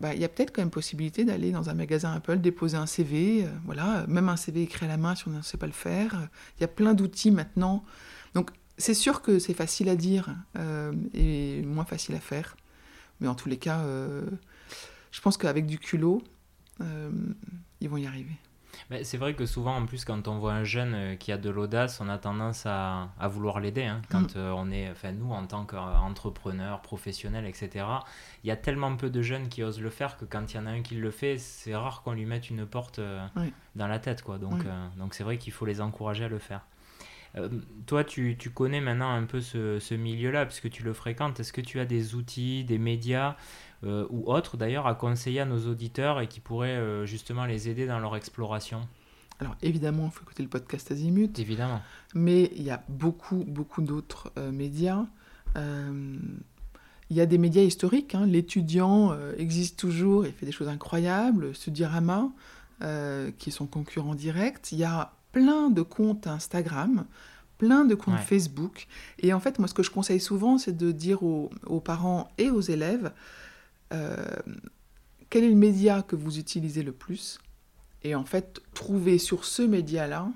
bah, 0.00 0.14
il 0.14 0.20
y 0.20 0.24
a 0.24 0.28
peut-être 0.28 0.52
quand 0.52 0.62
même 0.62 0.70
possibilité 0.70 1.26
d'aller 1.26 1.52
dans 1.52 1.68
un 1.68 1.74
magasin 1.74 2.12
Apple, 2.12 2.38
déposer 2.38 2.78
un 2.78 2.86
CV, 2.86 3.44
euh, 3.44 3.48
voilà, 3.66 4.06
même 4.08 4.30
un 4.30 4.36
CV 4.36 4.62
écrit 4.62 4.86
à 4.86 4.88
la 4.88 4.96
main 4.96 5.14
si 5.14 5.28
on 5.28 5.30
ne 5.30 5.42
sait 5.42 5.58
pas 5.58 5.66
le 5.66 5.72
faire. 5.72 6.28
Il 6.56 6.62
y 6.62 6.64
a 6.64 6.68
plein 6.68 6.94
d'outils 6.94 7.30
maintenant. 7.30 7.84
Donc 8.34 8.50
c'est 8.78 8.94
sûr 8.94 9.20
que 9.20 9.38
c'est 9.38 9.52
facile 9.52 9.90
à 9.90 9.96
dire 9.96 10.34
euh, 10.56 10.92
et 11.12 11.60
moins 11.62 11.84
facile 11.84 12.14
à 12.14 12.20
faire. 12.20 12.56
Mais 13.20 13.28
en 13.28 13.34
tous 13.34 13.50
les 13.50 13.58
cas, 13.58 13.80
euh, 13.80 14.24
je 15.10 15.20
pense 15.20 15.36
qu'avec 15.36 15.66
du 15.66 15.78
culot, 15.78 16.22
ils 17.82 17.90
vont 17.90 17.98
y 17.98 18.06
arriver 18.06 18.32
c'est 19.02 19.16
vrai 19.16 19.34
que 19.34 19.46
souvent, 19.46 19.76
en 19.76 19.86
plus, 19.86 20.04
quand 20.04 20.28
on 20.28 20.38
voit 20.38 20.52
un 20.52 20.64
jeune 20.64 20.94
euh, 20.94 21.14
qui 21.16 21.32
a 21.32 21.38
de 21.38 21.50
l'audace, 21.50 22.00
on 22.00 22.08
a 22.08 22.18
tendance 22.18 22.64
à, 22.66 23.10
vouloir 23.28 23.60
l'aider. 23.60 23.84
Hein. 23.84 24.02
Quand 24.10 24.34
mm. 24.34 24.38
euh, 24.38 24.52
on 24.56 24.70
est, 24.70 24.90
enfin, 24.90 25.12
nous, 25.12 25.30
en 25.30 25.46
tant 25.46 25.64
qu'entrepreneurs, 25.64 26.80
professionnels, 26.80 27.46
etc., 27.46 27.84
il 28.44 28.48
y 28.48 28.50
a 28.50 28.56
tellement 28.56 28.94
peu 28.96 29.10
de 29.10 29.22
jeunes 29.22 29.48
qui 29.48 29.62
osent 29.62 29.80
le 29.80 29.90
faire 29.90 30.16
que 30.16 30.24
quand 30.24 30.52
il 30.52 30.56
y 30.56 30.60
en 30.60 30.66
a 30.66 30.70
un 30.70 30.82
qui 30.82 30.96
le 30.96 31.10
fait, 31.10 31.38
c'est 31.38 31.74
rare 31.74 32.02
qu'on 32.02 32.12
lui 32.12 32.26
mette 32.26 32.50
une 32.50 32.66
porte 32.66 32.98
euh, 32.98 33.24
dans 33.76 33.86
la 33.86 33.98
tête. 33.98 34.22
Quoi. 34.22 34.38
Donc, 34.38 34.64
donc 34.96 35.14
c'est 35.14 35.24
vrai 35.24 35.38
qu'il 35.38 35.52
faut 35.52 35.66
les 35.66 35.80
encourager 35.80 36.24
à 36.24 36.28
le 36.28 36.38
faire. 36.38 36.62
Toi, 37.86 38.02
tu, 38.04 38.36
tu, 38.36 38.50
connais 38.50 38.80
maintenant 38.80 39.10
un 39.10 39.24
peu 39.24 39.40
ce, 39.40 39.78
ce 39.78 39.94
milieu-là, 39.94 40.46
puisque 40.46 40.70
tu 40.70 40.82
le 40.82 40.92
fréquentes. 40.92 41.38
Est-ce 41.38 41.52
que 41.52 41.60
tu 41.60 41.78
as 41.78 41.84
des 41.84 42.14
outils, 42.14 42.64
des 42.64 42.78
médias 42.78 43.36
euh, 43.84 44.06
ou 44.10 44.30
autres 44.30 44.56
d'ailleurs 44.56 44.86
à 44.86 44.94
conseiller 44.94 45.40
à 45.40 45.44
nos 45.44 45.68
auditeurs 45.68 46.20
et 46.20 46.26
qui 46.26 46.40
pourraient 46.40 46.76
euh, 46.76 47.06
justement 47.06 47.46
les 47.46 47.68
aider 47.68 47.86
dans 47.86 47.98
leur 47.98 48.16
exploration? 48.16 48.80
Alors 49.38 49.56
évidemment, 49.62 50.06
il 50.06 50.10
faut 50.10 50.22
écouter 50.22 50.42
le 50.42 50.48
podcast 50.48 50.90
Azimut. 50.90 51.38
Évidemment. 51.38 51.80
Mais 52.14 52.50
il 52.56 52.62
y 52.62 52.70
a 52.70 52.82
beaucoup, 52.88 53.44
beaucoup 53.46 53.80
d'autres 53.80 54.32
euh, 54.36 54.50
médias. 54.50 55.06
il 55.56 57.16
y 57.16 57.20
a 57.20 57.26
des 57.26 57.38
médias 57.38 57.62
historiques. 57.62 58.14
Hein. 58.14 58.26
L'étudiant 58.26 59.16
existe 59.38 59.78
toujours 59.78 60.26
et 60.26 60.32
fait 60.32 60.46
des 60.46 60.52
choses 60.52 60.68
incroyables. 60.68 61.54
Studirama, 61.54 62.28
qui 62.80 63.48
est 63.48 63.52
son 63.52 63.66
concurrent 63.66 64.14
direct. 64.14 64.72
Il 64.72 64.78
y 64.78 64.84
a 64.84 65.12
plein 65.32 65.70
de 65.70 65.82
comptes 65.82 66.26
Instagram, 66.26 67.06
plein 67.58 67.84
de 67.84 67.94
comptes 67.94 68.18
Facebook. 68.18 68.86
Et 69.18 69.32
en 69.32 69.40
fait, 69.40 69.58
moi, 69.58 69.68
ce 69.68 69.74
que 69.74 69.82
je 69.82 69.90
conseille 69.90 70.20
souvent, 70.20 70.58
c'est 70.58 70.76
de 70.76 70.92
dire 70.92 71.22
aux, 71.22 71.50
aux, 71.66 71.80
parents 71.80 72.28
et 72.38 72.50
aux 72.50 72.60
élèves, 72.60 73.12
euh, 73.92 74.16
quel 75.28 75.44
est 75.44 75.50
le 75.50 75.56
média 75.56 76.02
que 76.02 76.16
vous 76.16 76.38
utilisez 76.38 76.82
le 76.82 76.92
plus? 76.92 77.38
Et 78.02 78.14
en 78.14 78.24
fait 78.24 78.60
trouver 78.74 79.18
sur 79.18 79.44
ce 79.44 79.62
média-là 79.62 80.28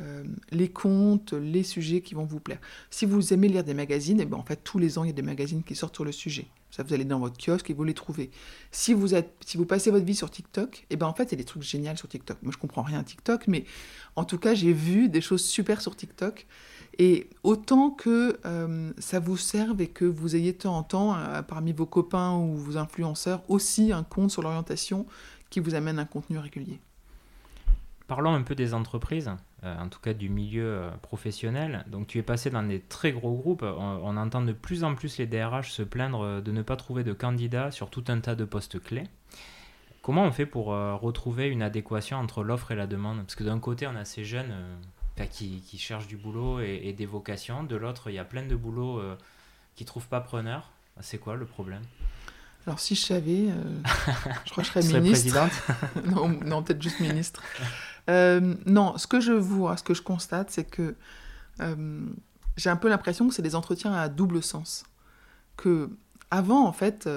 euh, 0.00 0.24
les 0.50 0.68
comptes, 0.68 1.32
les 1.32 1.62
sujets 1.62 2.00
qui 2.00 2.14
vont 2.14 2.24
vous 2.24 2.40
plaire. 2.40 2.58
Si 2.90 3.06
vous 3.06 3.32
aimez 3.32 3.48
lire 3.48 3.64
des 3.64 3.74
magazines, 3.74 4.18
et 4.18 4.24
eh 4.24 4.26
ben 4.26 4.36
en 4.36 4.44
fait 4.44 4.62
tous 4.62 4.78
les 4.78 4.98
ans 4.98 5.04
il 5.04 5.08
y 5.08 5.10
a 5.10 5.14
des 5.14 5.22
magazines 5.22 5.62
qui 5.62 5.74
sortent 5.74 5.94
sur 5.94 6.04
le 6.04 6.12
sujet. 6.12 6.46
Vous 6.82 6.94
allez 6.94 7.04
dans 7.04 7.18
votre 7.18 7.36
kiosque 7.36 7.70
et 7.70 7.74
vous 7.74 7.84
les 7.84 7.94
trouvez. 7.94 8.30
Si 8.70 8.94
vous 8.94 9.14
êtes, 9.14 9.32
si 9.44 9.56
vous 9.56 9.66
passez 9.66 9.90
votre 9.90 10.04
vie 10.04 10.14
sur 10.14 10.30
TikTok, 10.30 10.78
et 10.78 10.86
eh 10.90 10.96
ben 10.96 11.06
en 11.06 11.14
fait 11.14 11.32
a 11.32 11.36
des 11.36 11.44
trucs 11.44 11.62
géniaux 11.62 11.96
sur 11.96 12.08
TikTok. 12.08 12.38
Moi 12.42 12.52
je 12.52 12.58
comprends 12.58 12.82
rien 12.82 13.00
à 13.00 13.04
TikTok, 13.04 13.46
mais 13.48 13.64
en 14.16 14.24
tout 14.24 14.38
cas 14.38 14.54
j'ai 14.54 14.72
vu 14.72 15.08
des 15.08 15.20
choses 15.20 15.44
super 15.44 15.80
sur 15.80 15.96
TikTok 15.96 16.46
et 16.98 17.28
autant 17.42 17.90
que 17.90 18.38
euh, 18.46 18.92
ça 18.98 19.20
vous 19.20 19.36
serve 19.36 19.80
et 19.80 19.88
que 19.88 20.04
vous 20.04 20.34
ayez 20.34 20.52
de 20.52 20.58
temps 20.58 20.76
en 20.76 20.82
temps, 20.82 21.16
euh, 21.16 21.42
parmi 21.42 21.72
vos 21.72 21.86
copains 21.86 22.34
ou 22.34 22.56
vos 22.56 22.76
influenceurs, 22.78 23.42
aussi 23.48 23.92
un 23.92 24.02
compte 24.02 24.30
sur 24.30 24.42
l'orientation 24.42 25.06
qui 25.50 25.60
vous 25.60 25.74
amène 25.74 25.98
un 25.98 26.06
contenu 26.06 26.38
régulier. 26.38 26.80
Parlons 28.06 28.34
un 28.34 28.42
peu 28.42 28.54
des 28.54 28.72
entreprises, 28.72 29.32
euh, 29.64 29.78
en 29.78 29.88
tout 29.88 30.00
cas 30.00 30.14
du 30.14 30.28
milieu 30.28 30.90
professionnel. 31.02 31.84
Donc 31.88 32.06
tu 32.06 32.18
es 32.18 32.22
passé 32.22 32.50
dans 32.50 32.62
des 32.62 32.80
très 32.80 33.12
gros 33.12 33.34
groupes. 33.34 33.62
On, 33.62 34.16
entend 34.16 34.42
de 34.42 34.52
plus 34.52 34.84
en 34.84 34.94
plus 34.94 35.18
les 35.18 35.26
DRH 35.26 35.72
se 35.72 35.82
plaindre 35.82 36.40
de 36.40 36.52
ne 36.52 36.62
pas 36.62 36.76
trouver 36.76 37.02
de 37.02 37.12
candidats 37.12 37.70
sur 37.70 37.90
tout 37.90 38.04
un 38.08 38.20
tas 38.20 38.36
de 38.36 38.44
postes 38.44 38.80
clés. 38.80 39.04
Comment 40.02 40.24
on 40.24 40.30
fait 40.30 40.46
pour 40.46 40.66
retrouver 40.66 41.48
une 41.48 41.62
adéquation 41.62 42.18
entre 42.18 42.44
l'offre 42.44 42.70
et 42.70 42.76
la 42.76 42.86
demande? 42.86 43.18
Parce 43.22 43.34
que 43.34 43.42
d'un 43.42 43.58
côté, 43.58 43.88
on 43.88 43.96
a 43.96 44.04
ces 44.04 44.24
jeunes 44.24 44.54
qui, 45.24 45.62
qui, 45.62 45.78
cherchent 45.78 46.06
du 46.06 46.16
boulot 46.16 46.60
et, 46.60 46.92
des 46.92 47.06
vocations. 47.06 47.64
De 47.64 47.76
l'autre, 47.76 48.10
il 48.10 48.14
y 48.14 48.18
a 48.18 48.24
plein 48.24 48.44
de 48.44 48.54
boulots 48.54 48.98
euh, 48.98 49.16
qui 49.74 49.84
ne 49.84 49.86
trouvent 49.86 50.08
pas 50.08 50.20
preneur. 50.20 50.70
C'est 51.00 51.18
quoi 51.18 51.36
le 51.36 51.46
problème? 51.46 51.82
Alors, 52.66 52.80
si 52.80 52.94
je 52.94 53.04
savais, 53.04 53.48
euh, 53.48 53.82
je 54.44 54.50
crois 54.50 54.64
que 54.64 54.80
je 54.80 54.86
serais 54.86 55.00
ministre. 55.00 55.36
non, 56.04 56.28
non 56.28 56.62
peut-être 56.62 56.82
juste 56.82 57.00
ministre. 57.00 57.42
Euh, 58.10 58.54
non, 58.66 58.98
ce 58.98 59.06
que 59.06 59.20
je 59.20 59.32
vois, 59.32 59.76
ce 59.76 59.82
que 59.82 59.94
je 59.94 60.02
constate, 60.02 60.50
c'est 60.50 60.64
que 60.64 60.96
j'ai 62.56 62.70
un 62.70 62.76
peu 62.76 62.88
l'impression 62.88 63.28
que 63.28 63.34
c'est 63.34 63.42
des 63.42 63.54
entretiens 63.54 63.92
à 63.92 64.08
double 64.08 64.42
sens. 64.42 64.84
Que 65.56 65.90
avant, 66.30 66.66
en 66.66 66.72
fait, 66.72 67.08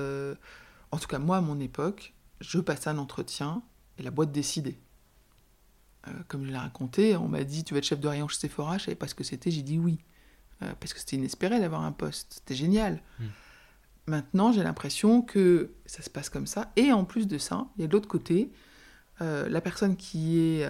en 0.91 0.97
tout 0.97 1.07
cas 1.07 1.19
moi 1.19 1.37
à 1.37 1.41
mon 1.41 1.59
époque, 1.59 2.13
je 2.41 2.59
passais 2.59 2.89
un 2.89 2.97
entretien 2.97 3.61
et 3.97 4.03
la 4.03 4.11
boîte 4.11 4.31
décidait. 4.31 4.77
Euh, 6.07 6.11
comme 6.27 6.45
je 6.45 6.51
l'ai 6.51 6.57
raconté, 6.57 7.15
on 7.17 7.27
m'a 7.27 7.43
dit 7.43 7.63
tu 7.63 7.73
vas 7.73 7.79
être 7.79 7.85
chef 7.85 7.99
de 7.99 8.07
rayon 8.07 8.27
chez 8.27 8.39
Sephora, 8.39 8.77
je 8.77 8.85
savais 8.85 8.95
pas 8.95 9.07
ce 9.07 9.15
que 9.15 9.23
c'était, 9.23 9.51
j'ai 9.51 9.61
dit 9.61 9.77
oui. 9.77 9.99
Euh, 10.61 10.73
parce 10.79 10.93
que 10.93 10.99
c'était 10.99 11.15
inespéré 11.15 11.59
d'avoir 11.59 11.81
un 11.81 11.91
poste, 11.91 12.35
c'était 12.35 12.55
génial. 12.55 13.01
Hmm. 13.19 13.27
Maintenant, 14.09 14.51
j'ai 14.51 14.63
l'impression 14.63 15.21
que 15.21 15.71
ça 15.85 16.01
se 16.01 16.09
passe 16.09 16.29
comme 16.29 16.47
ça. 16.47 16.71
Et 16.75 16.91
en 16.91 17.05
plus 17.05 17.27
de 17.27 17.37
ça, 17.37 17.67
il 17.77 17.81
y 17.81 17.83
a 17.85 17.87
de 17.87 17.93
l'autre 17.93 18.07
côté, 18.07 18.51
euh, 19.21 19.47
la 19.47 19.61
personne 19.61 19.95
qui 19.95 20.39
est 20.39 20.67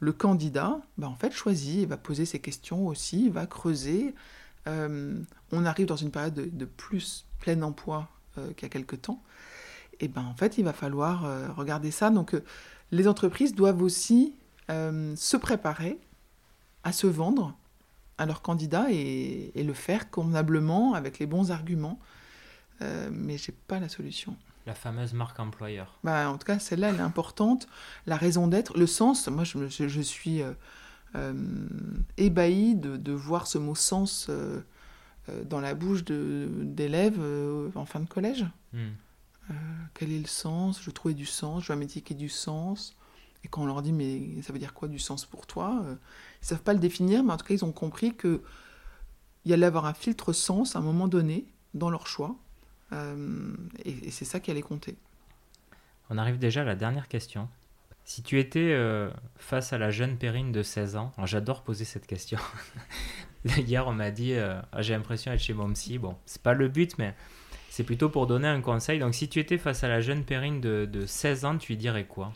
le 0.00 0.12
candidat, 0.12 0.80
bah, 0.98 1.08
en 1.08 1.14
fait, 1.14 1.32
choisit, 1.32 1.88
va 1.88 1.96
poser 1.96 2.24
ses 2.24 2.40
questions 2.40 2.86
aussi, 2.88 3.28
va 3.28 3.46
creuser. 3.46 4.14
on 4.66 5.64
arrive 5.64 5.86
dans 5.86 5.96
une 5.96 6.10
période 6.10 6.34
de, 6.34 6.64
plus 6.64 7.24
plein 7.40 7.62
emploi 7.62 8.08
qu'il 8.34 8.62
y 8.62 8.66
a 8.66 8.68
quelque 8.68 8.96
temps. 8.96 9.22
Et 10.00 10.08
ben 10.08 10.24
en 10.24 10.34
fait, 10.34 10.58
il 10.58 10.64
va 10.64 10.72
falloir 10.72 11.54
regarder 11.54 11.90
ça. 11.90 12.10
Donc, 12.10 12.34
les 12.92 13.08
entreprises 13.08 13.54
doivent 13.54 13.82
aussi 13.82 14.34
euh, 14.70 15.14
se 15.16 15.36
préparer 15.36 15.98
à 16.84 16.92
se 16.92 17.06
vendre 17.06 17.56
à 18.18 18.26
leurs 18.26 18.42
candidats 18.42 18.86
et, 18.90 19.50
le 19.56 19.72
faire 19.72 20.10
convenablement 20.10 20.94
avec 20.94 21.18
les 21.18 21.26
bons 21.26 21.50
arguments. 21.50 21.98
Euh, 22.82 23.08
mais 23.12 23.38
j'ai 23.38 23.52
pas 23.52 23.78
la 23.78 23.88
solution. 23.88 24.36
La 24.66 24.74
fameuse 24.74 25.12
marque 25.12 25.38
employeur. 25.40 25.98
Bah, 26.04 26.28
en 26.30 26.38
tout 26.38 26.46
cas, 26.46 26.58
celle-là, 26.58 26.90
elle 26.90 26.96
est 26.96 27.00
importante. 27.00 27.68
La 28.06 28.16
raison 28.16 28.46
d'être, 28.46 28.78
le 28.78 28.86
sens, 28.86 29.26
moi 29.28 29.44
je, 29.44 29.68
je, 29.68 30.00
suis 30.00 30.42
euh, 30.42 30.52
euh 31.16 31.34
ébahi 32.16 32.76
de, 32.76 32.96
de, 32.96 33.12
voir 33.12 33.46
ce 33.46 33.58
mot 33.58 33.74
sens 33.74 34.28
euh, 34.28 34.62
dans 35.44 35.60
la 35.60 35.74
bouche 35.74 36.04
d'élèves 36.04 37.20
en 37.74 37.84
fin 37.86 38.00
de 38.00 38.08
collège. 38.08 38.46
Hmm. 38.72 38.92
quel 39.94 40.12
est 40.12 40.18
le 40.18 40.26
sens? 40.26 40.80
Je 40.82 40.90
trouvais 40.90 41.14
du 41.14 41.26
sens, 41.26 41.64
je 41.64 41.68
veux 41.68 41.74
un 41.74 41.78
métier 41.78 42.02
qui 42.02 42.12
ait 42.12 42.16
du 42.16 42.28
sens. 42.28 42.96
Et 43.44 43.48
quand 43.48 43.62
on 43.62 43.66
leur 43.66 43.82
dit, 43.82 43.92
mais 43.92 44.40
ça 44.42 44.52
veut 44.52 44.60
dire 44.60 44.74
quoi 44.74 44.86
du 44.86 45.00
sens 45.00 45.26
pour 45.26 45.46
toi? 45.46 45.82
Ils 45.84 45.90
ne 45.90 45.96
savent 46.46 46.62
pas 46.62 46.72
le 46.72 46.78
définir, 46.78 47.24
mais 47.24 47.32
en 47.32 47.36
tout 47.36 47.44
cas, 47.44 47.54
ils 47.54 47.64
ont 47.64 47.72
compris 47.72 48.16
qu'il 48.16 48.40
y 49.44 49.52
allait 49.52 49.66
avoir 49.66 49.86
un 49.86 49.94
filtre 49.94 50.32
sens 50.32 50.76
à 50.76 50.78
un 50.78 50.82
moment 50.82 51.08
donné 51.08 51.46
dans 51.74 51.90
leur 51.90 52.06
choix. 52.06 52.36
Euh, 52.92 53.54
et, 53.84 54.10
c'est 54.10 54.24
ça 54.24 54.40
qui 54.40 54.50
allait 54.50 54.62
compter. 54.62 54.96
On 56.10 56.18
arrive 56.18 56.38
déjà 56.38 56.62
à 56.62 56.64
la 56.64 56.76
dernière 56.76 57.08
question. 57.08 57.48
Si 58.04 58.22
tu 58.22 58.38
étais 58.38 58.72
euh, 58.72 59.10
face 59.36 59.72
à 59.72 59.78
la 59.78 59.90
jeune 59.90 60.18
Perrine 60.18 60.52
de 60.52 60.62
16 60.62 60.96
ans, 60.96 61.12
j'adore 61.24 61.62
poser 61.62 61.84
cette 61.84 62.06
question. 62.06 62.38
Hier, 63.44 63.86
on 63.86 63.92
m'a 63.92 64.10
dit 64.10 64.34
euh, 64.34 64.60
ah, 64.72 64.82
j'ai 64.82 64.94
l'impression 64.94 65.30
d'être 65.30 65.40
chez 65.40 65.54
mon 65.54 65.72
psy. 65.72 65.98
Bon, 65.98 66.16
c'est 66.26 66.42
pas 66.42 66.54
le 66.54 66.68
but, 66.68 66.98
mais 66.98 67.14
c'est 67.70 67.84
plutôt 67.84 68.08
pour 68.08 68.26
donner 68.26 68.48
un 68.48 68.60
conseil. 68.60 68.98
Donc, 68.98 69.14
si 69.14 69.28
tu 69.28 69.38
étais 69.38 69.56
face 69.56 69.84
à 69.84 69.88
la 69.88 70.00
jeune 70.00 70.24
Perrine 70.24 70.60
de, 70.60 70.88
de 70.90 71.06
16 71.06 71.44
ans, 71.44 71.56
tu 71.56 71.72
lui 71.72 71.76
dirais 71.76 72.04
quoi? 72.04 72.32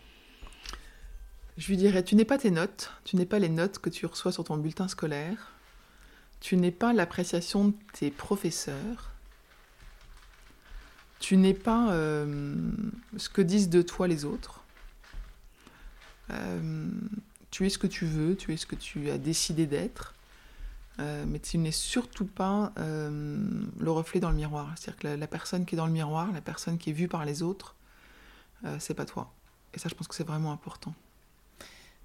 Je 1.59 1.69
lui 1.69 1.77
dirais 1.77 2.05
tu 2.05 2.17
n'es 2.17 2.25
pas 2.25 2.39
tes 2.39 2.51
notes, 2.51 2.93
tu 3.05 3.17
n'es 3.17 3.27
pas 3.27 3.39
les 3.39 3.49
notes 3.49 3.79
que 3.79 3.91
tu 3.91 4.07
reçois 4.07 4.31
sur 4.31 4.45
ton 4.45 4.59
bulletin 4.59 4.89
scolaire, 4.89 5.53
tu 6.41 6.57
n'es 6.57 6.71
pas 6.71 6.93
l'appréciation 6.93 7.69
de 7.69 7.75
tes 7.93 8.11
professeurs, 8.11 9.16
tu 11.19 11.37
n'es 11.37 11.55
pas 11.55 11.93
euh, 11.93 12.55
ce 13.17 13.29
que 13.29 13.43
disent 13.43 13.71
de 13.71 13.83
toi 13.83 14.07
les 14.07 14.25
autres. 14.25 14.63
Euh, 16.31 16.91
tu 17.51 17.67
es 17.67 17.71
ce 17.71 17.79
que 17.79 17.87
tu 17.87 18.07
veux, 18.07 18.37
tu 18.37 18.53
es 18.53 18.57
ce 18.57 18.67
que 18.67 18.75
tu 18.75 19.11
as 19.11 19.19
décidé 19.19 19.67
d'être, 19.67 20.15
euh, 20.99 21.25
mais 21.27 21.39
tu 21.39 21.59
n'es 21.59 21.73
surtout 21.73 22.27
pas 22.27 22.73
le 22.77 23.91
reflet 23.91 24.21
dans 24.21 24.31
le 24.31 24.37
miroir. 24.37 24.73
C'est-à-dire 24.77 24.99
que 25.01 25.09
la, 25.09 25.27
personne 25.27 25.65
qui 25.65 25.75
est 25.75 25.79
dans 25.79 25.87
le 25.87 25.93
miroir, 25.93 26.31
la 26.33 26.41
personne 26.41 26.79
qui 26.79 26.91
est 26.91 26.95
vue 26.95 27.09
par 27.09 27.25
les 27.25 27.43
autres, 27.43 27.75
c'est 28.79 28.95
pas 28.95 29.05
toi. 29.05 29.33
Et 29.75 29.79
ça, 29.79 29.89
je 29.89 29.95
pense 29.95 30.09
que 30.09 30.15
c'est 30.15 30.27
vraiment 30.27 30.53
important. 30.53 30.95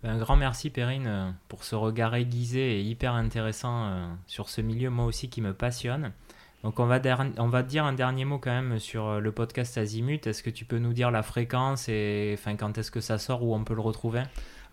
Ben, 0.04 0.12
un 0.12 0.18
grand 0.18 0.36
merci 0.36 0.70
Perrine 0.70 1.36
pour 1.48 1.64
ce 1.64 1.76
regard 1.76 2.16
aiguisé 2.16 2.80
et 2.80 2.82
hyper 2.82 3.14
intéressant 3.14 4.16
sur 4.28 4.50
ce 4.50 4.62
milieu, 4.62 4.90
moi 4.90 5.06
aussi, 5.06 5.30
qui 5.30 5.42
me 5.42 5.54
passionne. 5.54 6.12
Donc 6.64 6.80
on 6.80 6.86
va, 6.86 7.00
on 7.38 7.48
va 7.48 7.64
dire 7.64 7.86
un 7.86 7.94
dernier 7.94 8.26
mot 8.26 8.38
quand 8.38 8.52
même 8.52 8.80
sur 8.80 9.08
euh, 9.08 9.20
le 9.20 9.32
podcast 9.32 9.78
Azimut. 9.78 10.26
Est-ce 10.28 10.44
que 10.44 10.50
tu 10.50 10.66
peux 10.66 10.78
nous 10.78 10.94
dire 10.94 11.10
la 11.10 11.24
fréquence 11.24 11.90
et 11.90 12.38
quand 12.60 12.78
est-ce 12.78 12.92
que 12.92 13.02
ça 13.02 13.18
sort, 13.18 13.44
où 13.44 13.56
on 13.56 13.64
peut 13.64 13.74
le 13.74 13.82
retrouver? 13.82 14.24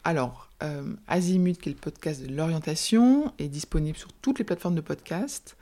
Alors, 0.04 0.48
euh, 0.62 0.94
Azimut, 1.06 1.58
qui 1.58 1.70
est 1.70 1.72
le 1.72 1.78
podcast 1.78 2.22
de 2.26 2.34
l'orientation, 2.34 3.32
est 3.38 3.48
disponible 3.48 3.96
sur 3.96 4.12
toutes 4.12 4.38
les 4.38 4.44
plateformes 4.44 4.74
de 4.74 4.80
podcast. 4.80 5.56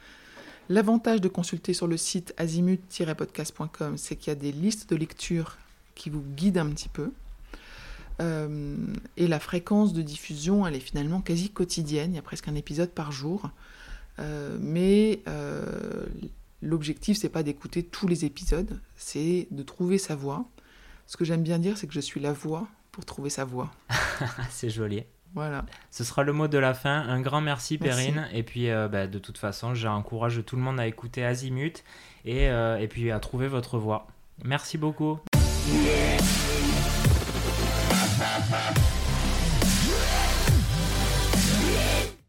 L'avantage 0.68 1.20
de 1.20 1.28
consulter 1.28 1.74
sur 1.74 1.86
le 1.86 1.96
site 1.96 2.34
azimut-podcast.com, 2.38 3.96
c'est 3.96 4.16
qu'il 4.16 4.28
y 4.28 4.32
a 4.32 4.38
des 4.38 4.50
listes 4.50 4.90
de 4.90 4.96
lecture 4.96 5.58
qui 5.94 6.10
vous 6.10 6.22
guident 6.34 6.58
un 6.58 6.70
petit 6.70 6.88
peu. 6.88 7.12
Euh, 8.20 8.76
et 9.16 9.28
la 9.28 9.38
fréquence 9.38 9.92
de 9.92 10.02
diffusion, 10.02 10.66
elle 10.66 10.74
est 10.74 10.80
finalement 10.80 11.20
quasi 11.20 11.50
quotidienne. 11.50 12.12
Il 12.12 12.16
y 12.16 12.18
a 12.18 12.22
presque 12.22 12.48
un 12.48 12.54
épisode 12.54 12.90
par 12.90 13.12
jour. 13.12 13.50
Euh, 14.18 14.57
mais 14.61 15.22
euh, 15.29 16.07
l'objectif, 16.62 17.16
c'est 17.18 17.29
pas 17.29 17.42
d'écouter 17.42 17.83
tous 17.83 18.09
les 18.09 18.24
épisodes, 18.24 18.81
c'est 18.96 19.48
de 19.50 19.62
trouver 19.62 19.98
sa 19.98 20.14
voix. 20.14 20.46
Ce 21.07 21.16
que 21.16 21.24
j'aime 21.24 21.42
bien 21.42 21.59
dire, 21.59 21.79
c'est 21.79 21.87
que 21.87 21.94
je 21.94 22.00
suis 22.00 22.20
la 22.20 22.33
voix 22.33 22.66
pour 22.92 23.05
trouver 23.05 23.31
sa 23.31 23.44
voix. 23.44 23.70
c'est 24.50 24.70
joli. 24.70 25.05
Voilà. 25.35 25.66
Ce 25.90 26.02
sera 26.02 26.22
le 26.22 26.33
mot 26.33 26.48
de 26.48 26.57
la 26.57 26.72
fin. 26.72 27.00
Un 27.00 27.20
grand 27.20 27.42
merci, 27.42 27.79
merci. 27.81 28.11
Perrine. 28.11 28.26
Et 28.33 28.42
puis, 28.42 28.70
euh, 28.70 28.88
bah, 28.88 29.07
de 29.07 29.18
toute 29.18 29.37
façon, 29.37 29.74
j'encourage 29.74 30.42
tout 30.46 30.57
le 30.57 30.62
monde 30.62 30.81
à 30.81 30.87
écouter 30.87 31.24
Azimut 31.24 31.85
et, 32.24 32.48
euh, 32.48 32.79
et 32.79 32.88
puis 32.88 33.11
à 33.11 33.20
trouver 33.20 33.46
votre 33.46 33.79
voix. 33.79 34.07
Merci 34.44 34.79
beaucoup. 34.79 35.18